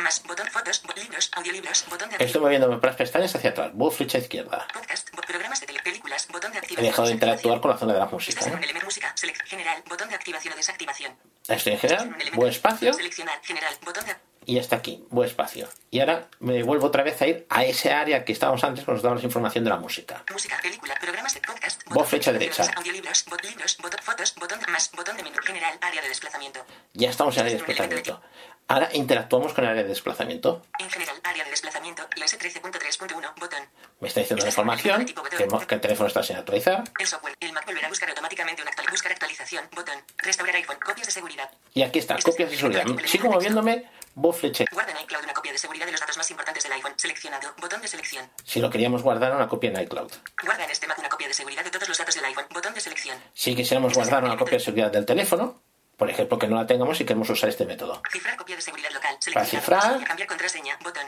[0.00, 3.70] Más botón fotos, libros, audiolibros, botón de Estoy moviéndome por las pestañas hacia atrás.
[3.74, 4.66] Voz flecha izquierda.
[4.72, 7.92] podcast, bot- programas de tele, películas, botón de He dejado de interactuar con la zona
[7.92, 8.46] de la Estás música.
[8.46, 8.60] en ¿eh?
[8.62, 11.16] elemento música, select general, botón de activación o desactivación.
[11.46, 12.94] Estoy en general, buen espacio.
[12.94, 15.68] Seleccionar general, botón de y hasta aquí, buen espacio.
[15.90, 18.96] Y ahora me vuelvo otra vez a ir a ese área que estábamos antes cuando
[18.98, 20.24] nos daba la información de la música.
[20.32, 22.64] música, película, programas de podcast, Voz flecha derecha.
[22.76, 26.64] audiolibros, bot, libros, botón fotos, botón de más, botón de menú general, área de desplazamiento.
[26.94, 28.22] Ya estamos en el área de desplazamiento.
[28.68, 30.62] Ahora interactuamos con el área de desplazamiento.
[30.78, 33.58] En general, área de desplazamiento, la S13.3.1, botón.
[34.00, 36.82] Me está diciendo la información que, que el teléfono está sin actualizar.
[36.98, 39.94] El software, el Mac volverá a buscar automáticamente una actual, buscar actualización, botón.
[40.18, 41.50] Restaurar iPhone, copias de seguridad.
[41.74, 42.84] Y aquí está, copias de seguridad.
[43.04, 43.88] Sigo moviéndome
[44.32, 44.64] Flecha.
[44.72, 46.92] Guarda en iCloud una copia de seguridad de los datos más importantes del iPhone.
[46.96, 47.54] Seleccionado.
[47.60, 48.30] Botón de selección.
[48.44, 50.12] Si lo queríamos guardar una copia en iCloud.
[50.42, 52.46] Guarda en este Mac una copia de seguridad de todos los datos del iPhone.
[52.50, 53.18] Botón de selección.
[53.32, 55.62] Si quisiéramos guardar una copia de seguridad del teléfono,
[55.96, 58.02] por ejemplo, que no la tengamos y queremos usar este método.
[58.10, 59.16] Cifrar copia de seguridad local.
[59.32, 60.04] Para cifrar.
[60.04, 60.76] Cambiar contraseña.
[60.82, 61.06] Botón.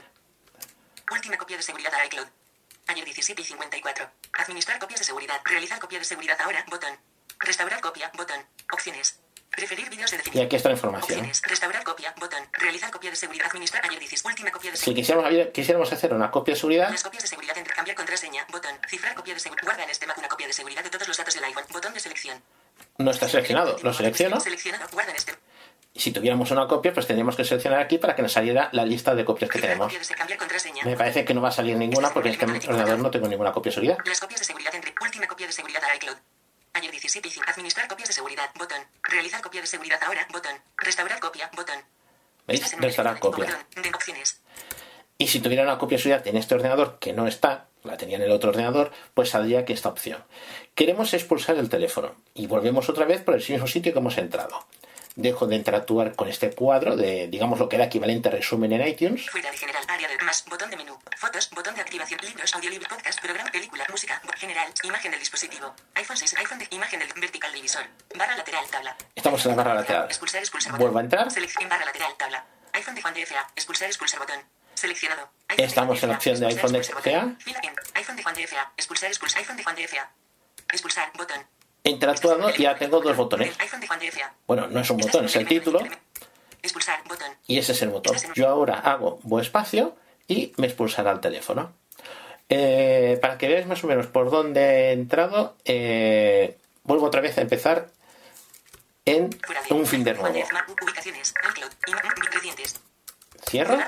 [1.11, 2.27] Última copia de seguridad a iCloud.
[2.87, 4.11] Ayer 17 y 54.
[4.35, 5.41] Administrar copias de seguridad.
[5.45, 6.65] Realizar copia de seguridad ahora.
[6.69, 6.99] Botón.
[7.39, 8.11] Restaurar copia.
[8.15, 8.47] Botón.
[8.73, 9.21] Opciones.
[9.57, 10.47] Preferir vídeos de Y definición.
[10.47, 11.19] aquí está la información.
[11.19, 11.43] Opciones.
[11.47, 12.15] Restaurar copia.
[12.19, 12.41] Botón.
[12.53, 13.47] Realizar copia de seguridad.
[13.47, 14.25] Administrar ayer 16.
[14.25, 15.01] Última copia de Si seguridad.
[15.25, 18.47] quisiéramos, quisiéramos hacer una copia de seguridad, Las copias de seguridad cambiar contraseña.
[18.51, 18.73] Botón.
[18.89, 19.65] Cifrar copia de seguridad.
[19.65, 21.65] Guarda en este Mac una copia de seguridad de todos los datos del iPhone.
[21.73, 22.43] Botón de selección.
[22.99, 23.77] no está seleccionado.
[23.83, 24.41] Lo selecciono.
[24.41, 24.87] Seleccionado.
[24.93, 25.35] Guarda en este.
[25.97, 28.85] Y si tuviéramos una copia, pues tendríamos que seleccionar aquí para que nos saliera la
[28.85, 29.93] lista de copias que tenemos.
[30.85, 33.53] Me parece que no va a salir ninguna porque en este ordenador no tengo ninguna
[33.53, 33.99] copia de seguridad.
[34.05, 36.17] Las copias de seguridad última copia de seguridad a iCloud.
[36.75, 37.47] Ayer 17 y 5.
[37.49, 38.51] Administrar copias de seguridad.
[38.59, 38.79] Botón.
[39.05, 40.27] Realizar copia de seguridad ahora.
[40.33, 40.57] Botón.
[40.77, 41.49] Restaurar copia.
[41.55, 41.77] Botón.
[42.49, 42.79] ¿Veis?
[42.79, 43.47] Restaurar copia.
[43.81, 44.41] de opciones.
[45.17, 48.17] Y si tuviera una copia de seguridad en este ordenador que no está, la tenía
[48.17, 50.25] en el otro ordenador, pues saldría aquí esta opción.
[50.75, 54.67] Queremos expulsar el teléfono y volvemos otra vez por el mismo sitio que hemos entrado.
[55.17, 58.87] Dejo de interactuar con este cuadro de, digamos, lo que era equivalente a resumen en
[58.87, 59.31] iTunes.
[59.31, 59.85] Fuera de general.
[59.87, 60.45] Área de más.
[60.47, 60.99] Botón de menú.
[61.17, 61.51] Fotos.
[61.51, 62.19] Botón de activación.
[62.21, 62.53] Libros.
[62.53, 62.89] Audiolibro.
[62.89, 63.21] Podcast.
[63.21, 63.49] Programa.
[63.53, 63.87] Película.
[63.91, 64.21] Música.
[64.37, 64.67] General.
[64.83, 65.73] Imagen del dispositivo.
[65.95, 66.35] iPhone 6.
[66.39, 67.85] iPhone de imagen del vertical divisor.
[68.17, 68.65] Barra lateral.
[68.69, 68.97] Tabla.
[69.15, 70.07] Estamos en la barra lateral.
[70.07, 70.41] Expulsar.
[70.41, 70.73] Expulsar.
[70.73, 70.85] botón.
[70.85, 71.31] Vuelvo a entrar.
[71.31, 71.69] Selección.
[71.69, 72.13] Barra lateral.
[72.19, 72.45] Tabla.
[72.73, 73.47] iPhone de Juan de FA.
[73.55, 73.89] Expulsar.
[73.89, 74.19] Expulsar.
[74.19, 74.41] Botón.
[74.75, 75.31] Seleccionado.
[75.57, 77.37] Estamos en la opción de iPhone de FA.
[77.95, 78.73] iPhone Juan de FA.
[78.77, 79.11] Expulsar.
[79.11, 79.39] Expulsar.
[79.43, 80.11] iPhone de Juan de FA.
[80.73, 81.13] Expulsar.
[81.17, 81.47] Botón.
[81.85, 83.55] Interactuando y ya tengo dos botones.
[84.47, 85.81] Bueno, no es un botón, es el título.
[85.81, 87.29] Botón.
[87.47, 88.17] y ese es el motor.
[88.35, 89.95] Yo ahora hago bo espacio
[90.27, 91.75] y me expulsará el teléfono.
[92.49, 97.37] Eh, para que veáis más o menos por dónde he entrado, eh, vuelvo otra vez
[97.37, 97.89] a empezar
[99.05, 99.31] en
[99.71, 100.59] un Finder Juan de nuevo.
[103.47, 103.79] Cierro,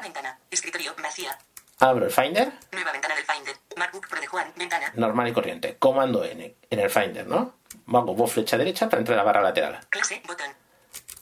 [1.79, 3.57] abro el Finder, Nueva ventana del Finder.
[3.77, 4.53] MacBook Pro de Juan.
[4.57, 4.93] Ventana.
[4.97, 5.77] normal y corriente.
[5.79, 7.55] Comando N en el Finder, ¿no?
[7.89, 9.81] Hago bo flecha derecha para entrar a la barra lateral.
[9.91, 10.21] Clase.
[10.27, 10.47] Botón.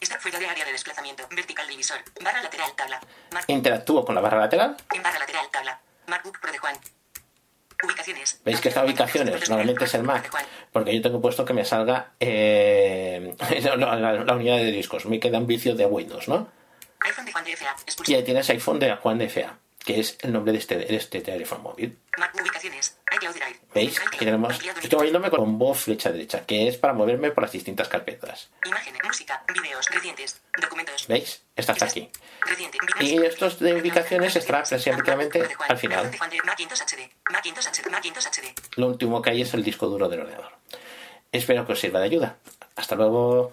[0.01, 1.27] Está fuera de área de desplazamiento.
[1.31, 1.99] Vertical divisor.
[2.23, 2.73] Barra lateral.
[2.77, 3.01] Tabla.
[3.33, 4.77] Mac- Interactúo con la barra lateral.
[4.95, 5.47] En barra lateral.
[5.51, 5.81] Tabla.
[6.07, 6.77] MacBook Pro de Juan.
[7.83, 8.41] Ubicaciones.
[8.45, 10.31] Veis que está ubicaciones, normalmente es el Mac,
[10.73, 13.35] porque yo tengo puesto que me salga eh,
[13.77, 15.05] la, la- la unidad de discos.
[15.07, 16.49] Me quedan vicios de Windows, ¿no?
[17.01, 17.77] iPhone de Juan de FA.
[18.07, 20.97] Y ahí tienes iPhone de Juan de FA, que es el nombre de este, de
[20.97, 21.99] este teléfono móvil.
[22.41, 22.97] Ubicaciones.
[23.75, 24.01] ¿Veis?
[24.01, 27.89] Aquí tenemos, estoy moviéndome con voz flecha derecha, que es para moverme por las distintas
[27.89, 28.51] carpetas.
[28.65, 31.07] Imágenes, música, videos, recientes, documentos.
[31.07, 31.43] ¿Veis?
[31.55, 32.11] Esta está aquí.
[32.41, 32.79] Reciente.
[33.01, 36.11] Y estos de ubicaciones estará prácticamente al final.
[38.77, 40.53] Lo último que hay es el disco duro del ordenador.
[41.31, 42.37] Espero que os sirva de ayuda.
[42.77, 43.53] Hasta luego.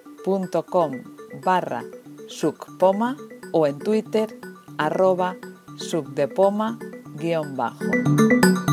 [0.23, 0.91] facebook.com
[1.43, 1.83] barra
[2.27, 3.15] sucpoma
[3.51, 4.29] o en twitter
[4.77, 5.35] arroba
[5.77, 6.77] sucdepoma
[7.15, 8.70] guion bajo.